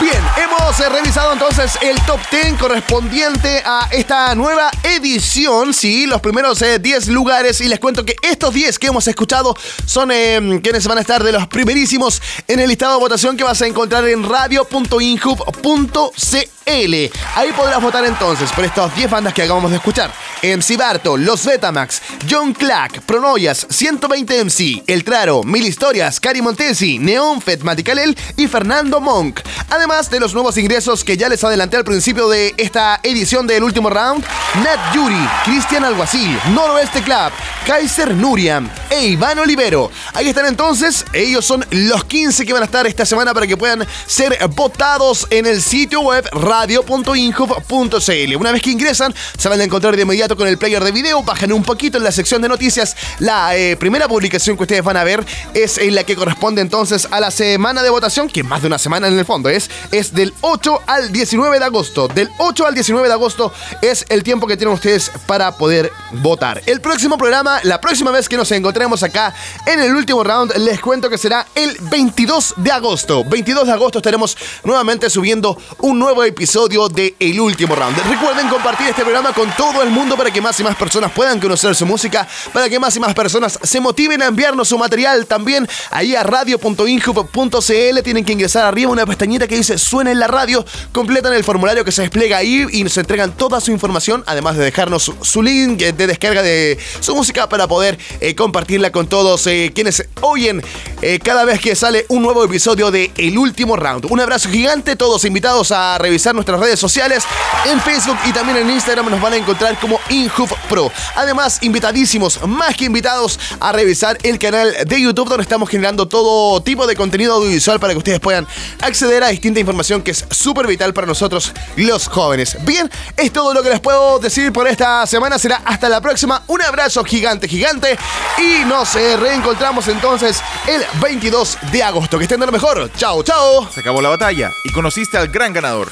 Bien, 0.00 0.22
hemos 0.36 0.78
eh, 0.80 0.88
revisado 0.88 1.32
entonces 1.32 1.78
el 1.80 2.00
top 2.02 2.20
10 2.30 2.58
correspondiente 2.58 3.62
a 3.64 3.88
esta 3.90 4.34
nueva 4.34 4.70
edición, 4.82 5.72
sí, 5.72 6.06
los 6.06 6.20
primeros 6.20 6.60
10 6.60 7.08
eh, 7.08 7.10
lugares 7.10 7.60
y 7.60 7.68
les 7.68 7.78
cuento 7.78 8.04
que 8.04 8.16
estos 8.22 8.52
10 8.52 8.78
que 8.78 8.88
hemos 8.88 9.06
escuchado 9.08 9.56
son 9.86 10.10
eh, 10.12 10.60
quienes 10.62 10.86
van 10.86 10.98
a 10.98 11.00
estar 11.00 11.22
de 11.22 11.32
los 11.32 11.46
primerísimos 11.48 12.20
en 12.48 12.60
el 12.60 12.68
listado 12.68 12.94
de 12.94 13.00
votación 13.00 13.36
que 13.36 13.44
vas 13.44 13.60
a 13.62 13.66
encontrar 13.66 14.06
en 14.08 14.28
radio.inhub.cl. 14.28 16.26
Ahí 16.66 17.52
podrás 17.56 17.80
votar 17.80 18.04
entonces 18.04 18.50
por 18.50 18.64
estas 18.64 18.94
10 18.96 19.08
bandas 19.08 19.32
que 19.32 19.42
acabamos 19.42 19.70
de 19.70 19.76
escuchar. 19.76 20.12
MC 20.42 20.76
Barto, 20.76 21.16
Los 21.16 21.44
Betamax, 21.44 22.02
John 22.28 22.52
Clack, 22.52 23.02
Pronoyas, 23.02 23.66
120 23.70 24.44
MC, 24.44 24.82
El 24.86 25.04
Traro, 25.04 25.44
Mil 25.44 25.64
Historias, 25.64 26.18
Cari 26.18 26.42
Montesi, 26.42 26.98
Neon 26.98 27.40
Fed 27.40 27.62
Maticalel 27.62 28.18
y 28.36 28.48
Fernando 28.48 29.00
Monk. 29.00 29.40
Además 29.70 30.10
de 30.10 30.18
los 30.18 30.25
nuevos 30.34 30.56
ingresos 30.56 31.04
que 31.04 31.16
ya 31.16 31.28
les 31.28 31.42
adelanté 31.44 31.76
al 31.76 31.84
principio 31.84 32.28
de 32.28 32.54
esta 32.56 33.00
edición 33.02 33.46
del 33.46 33.62
último 33.62 33.90
round, 33.90 34.24
Nat 34.62 34.94
Yuri, 34.94 35.28
Cristian 35.44 35.84
Alguacil, 35.84 36.38
Noroeste 36.52 37.02
Club, 37.02 37.32
Kaiser 37.66 38.14
Nuriam 38.14 38.68
e 38.90 39.06
Iván 39.06 39.38
Olivero. 39.38 39.90
Ahí 40.14 40.28
están 40.28 40.46
entonces, 40.46 41.04
ellos 41.12 41.44
son 41.44 41.64
los 41.70 42.04
15 42.04 42.46
que 42.46 42.52
van 42.52 42.62
a 42.62 42.66
estar 42.66 42.86
esta 42.86 43.04
semana 43.04 43.34
para 43.34 43.46
que 43.46 43.56
puedan 43.56 43.86
ser 44.06 44.38
votados 44.54 45.26
en 45.30 45.46
el 45.46 45.62
sitio 45.62 46.00
web 46.00 46.24
radio.inhub.cl. 46.32 48.36
Una 48.36 48.52
vez 48.52 48.62
que 48.62 48.70
ingresan, 48.70 49.14
se 49.36 49.48
van 49.48 49.60
a 49.60 49.64
encontrar 49.64 49.96
de 49.96 50.02
inmediato 50.02 50.36
con 50.36 50.48
el 50.48 50.58
player 50.58 50.82
de 50.82 50.92
video, 50.92 51.22
bajan 51.22 51.52
un 51.52 51.62
poquito 51.62 51.98
en 51.98 52.04
la 52.04 52.12
sección 52.12 52.42
de 52.42 52.48
noticias. 52.48 52.96
La 53.18 53.56
eh, 53.56 53.76
primera 53.76 54.08
publicación 54.08 54.56
que 54.56 54.62
ustedes 54.62 54.82
van 54.82 54.96
a 54.96 55.04
ver 55.04 55.24
es 55.54 55.78
en 55.78 55.94
la 55.94 56.04
que 56.04 56.16
corresponde 56.16 56.60
entonces 56.60 57.08
a 57.10 57.20
la 57.20 57.30
semana 57.30 57.82
de 57.82 57.90
votación, 57.90 58.28
que 58.28 58.42
más 58.42 58.62
de 58.62 58.68
una 58.68 58.78
semana 58.78 59.08
en 59.08 59.18
el 59.18 59.24
fondo 59.24 59.48
es, 59.48 59.70
es 59.90 60.12
del 60.16 60.34
8 60.40 60.80
al 60.86 61.12
19 61.12 61.58
de 61.60 61.64
agosto. 61.64 62.08
Del 62.08 62.28
8 62.38 62.66
al 62.66 62.74
19 62.74 63.06
de 63.06 63.12
agosto 63.14 63.52
es 63.82 64.04
el 64.08 64.22
tiempo 64.22 64.46
que 64.46 64.56
tienen 64.56 64.74
ustedes 64.74 65.12
para 65.26 65.52
poder 65.52 65.92
votar. 66.10 66.62
El 66.66 66.80
próximo 66.80 67.18
programa, 67.18 67.60
la 67.62 67.80
próxima 67.80 68.10
vez 68.10 68.28
que 68.28 68.36
nos 68.36 68.50
encontremos 68.50 69.02
acá 69.02 69.34
en 69.66 69.78
el 69.78 69.94
último 69.94 70.24
round, 70.24 70.56
les 70.56 70.80
cuento 70.80 71.10
que 71.10 71.18
será 71.18 71.46
el 71.54 71.76
22 71.82 72.54
de 72.56 72.72
agosto. 72.72 73.24
22 73.24 73.66
de 73.66 73.72
agosto 73.72 73.98
estaremos 73.98 74.36
nuevamente 74.64 75.10
subiendo 75.10 75.58
un 75.80 75.98
nuevo 75.98 76.24
episodio 76.24 76.88
de 76.88 77.14
El 77.20 77.38
Último 77.38 77.74
Round. 77.74 77.98
Recuerden 78.08 78.48
compartir 78.48 78.88
este 78.88 79.02
programa 79.02 79.34
con 79.34 79.50
todo 79.52 79.82
el 79.82 79.90
mundo 79.90 80.16
para 80.16 80.30
que 80.30 80.40
más 80.40 80.58
y 80.58 80.64
más 80.64 80.76
personas 80.76 81.12
puedan 81.12 81.38
conocer 81.38 81.74
su 81.74 81.84
música, 81.84 82.26
para 82.54 82.70
que 82.70 82.78
más 82.78 82.96
y 82.96 83.00
más 83.00 83.12
personas 83.12 83.58
se 83.62 83.80
motiven 83.80 84.22
a 84.22 84.26
enviarnos 84.26 84.68
su 84.68 84.78
material 84.78 85.26
también 85.26 85.68
ahí 85.90 86.16
a 86.16 86.22
radio.inhub.cl. 86.22 88.02
Tienen 88.02 88.24
que 88.24 88.32
ingresar 88.32 88.64
arriba 88.64 88.90
una 88.90 89.04
pestañita 89.04 89.46
que 89.46 89.56
dice 89.56 89.76
suena 89.76 90.05
en 90.08 90.18
la 90.18 90.26
radio, 90.26 90.64
completan 90.92 91.32
el 91.32 91.44
formulario 91.44 91.84
que 91.84 91.92
se 91.92 92.02
despliega 92.02 92.38
ahí 92.38 92.66
y 92.72 92.84
nos 92.84 92.96
entregan 92.96 93.32
toda 93.32 93.60
su 93.60 93.70
información, 93.70 94.24
además 94.26 94.56
de 94.56 94.64
dejarnos 94.64 95.12
su, 95.20 95.42
link 95.42 95.78
de 95.78 96.06
descarga 96.06 96.42
de 96.42 96.78
su 97.00 97.14
música 97.14 97.48
para 97.48 97.66
poder 97.66 97.98
eh, 98.20 98.34
compartirla 98.34 98.90
con 98.90 99.06
todos 99.06 99.46
eh, 99.46 99.72
quienes 99.74 100.04
oyen 100.20 100.62
eh, 101.02 101.18
cada 101.22 101.44
vez 101.44 101.60
que 101.60 101.76
sale 101.76 102.06
un 102.08 102.22
nuevo 102.22 102.44
episodio 102.44 102.90
de 102.90 103.10
El 103.16 103.38
Último 103.38 103.76
Round. 103.76 104.06
Un 104.10 104.20
abrazo 104.20 104.48
gigante, 104.48 104.96
todos 104.96 105.24
invitados 105.24 105.72
a 105.72 105.98
revisar 105.98 106.34
nuestras 106.34 106.60
redes 106.60 106.78
sociales, 106.80 107.24
en 107.66 107.80
Facebook 107.80 108.16
y 108.26 108.32
también 108.32 108.58
en 108.58 108.70
Instagram 108.70 109.10
nos 109.10 109.20
van 109.20 109.34
a 109.34 109.36
encontrar 109.36 109.78
como 109.78 110.00
Inhub 110.08 110.48
Pro. 110.68 110.90
Además, 111.14 111.58
invitadísimos, 111.62 112.40
más 112.46 112.76
que 112.76 112.86
invitados, 112.86 113.38
a 113.60 113.72
revisar 113.72 114.18
el 114.22 114.38
canal 114.38 114.74
de 114.86 115.00
YouTube 115.00 115.28
donde 115.28 115.42
estamos 115.42 115.68
generando 115.68 116.06
todo 116.06 116.60
tipo 116.62 116.86
de 116.86 116.96
contenido 116.96 117.34
audiovisual 117.34 117.80
para 117.80 117.92
que 117.92 117.98
ustedes 117.98 118.20
puedan 118.20 118.46
acceder 118.80 119.22
a 119.22 119.28
distinta 119.28 119.60
información 119.60 119.95
que 120.02 120.12
es 120.12 120.24
súper 120.30 120.66
vital 120.66 120.94
para 120.94 121.06
nosotros 121.06 121.52
los 121.76 122.08
jóvenes. 122.08 122.56
Bien, 122.64 122.90
es 123.16 123.32
todo 123.32 123.54
lo 123.54 123.62
que 123.62 123.70
les 123.70 123.80
puedo 123.80 124.18
decir 124.18 124.52
por 124.52 124.66
esta 124.66 125.06
semana. 125.06 125.38
Será 125.38 125.62
hasta 125.64 125.88
la 125.88 126.00
próxima. 126.00 126.42
Un 126.46 126.62
abrazo 126.62 127.04
gigante, 127.04 127.48
gigante. 127.48 127.98
Y 128.38 128.64
nos 128.64 128.94
eh, 128.96 129.16
reencontramos 129.16 129.88
entonces 129.88 130.40
el 130.66 130.82
22 131.00 131.58
de 131.72 131.82
agosto. 131.82 132.18
Que 132.18 132.24
estén 132.24 132.40
de 132.40 132.46
lo 132.46 132.52
mejor. 132.52 132.90
Chao, 132.96 133.22
chao. 133.22 133.68
Se 133.72 133.80
acabó 133.80 134.00
la 134.00 134.08
batalla 134.08 134.52
y 134.64 134.72
conociste 134.72 135.18
al 135.18 135.28
gran 135.28 135.52
ganador. 135.52 135.90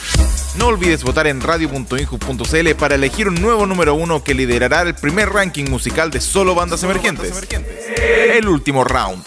No 0.56 0.66
olvides 0.68 1.02
votar 1.02 1.26
en 1.26 1.40
radio.inju.cl 1.40 2.74
para 2.78 2.94
elegir 2.94 3.28
un 3.28 3.34
nuevo 3.34 3.66
número 3.66 3.94
uno 3.94 4.22
que 4.22 4.34
liderará 4.34 4.82
el 4.82 4.94
primer 4.94 5.30
ranking 5.30 5.64
musical 5.64 6.10
de 6.10 6.20
solo 6.20 6.54
bandas 6.54 6.82
emergentes. 6.82 7.32
El 7.98 8.48
último 8.48 8.84
round. 8.84 9.24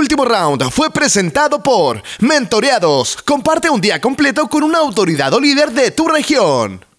El 0.00 0.04
último 0.04 0.24
round 0.24 0.70
fue 0.70 0.90
presentado 0.90 1.62
por 1.62 2.02
Mentoreados. 2.20 3.18
Comparte 3.22 3.68
un 3.68 3.82
día 3.82 4.00
completo 4.00 4.48
con 4.48 4.62
una 4.62 4.78
autoridad 4.78 5.34
o 5.34 5.38
líder 5.38 5.72
de 5.72 5.90
tu 5.90 6.08
región. 6.08 6.89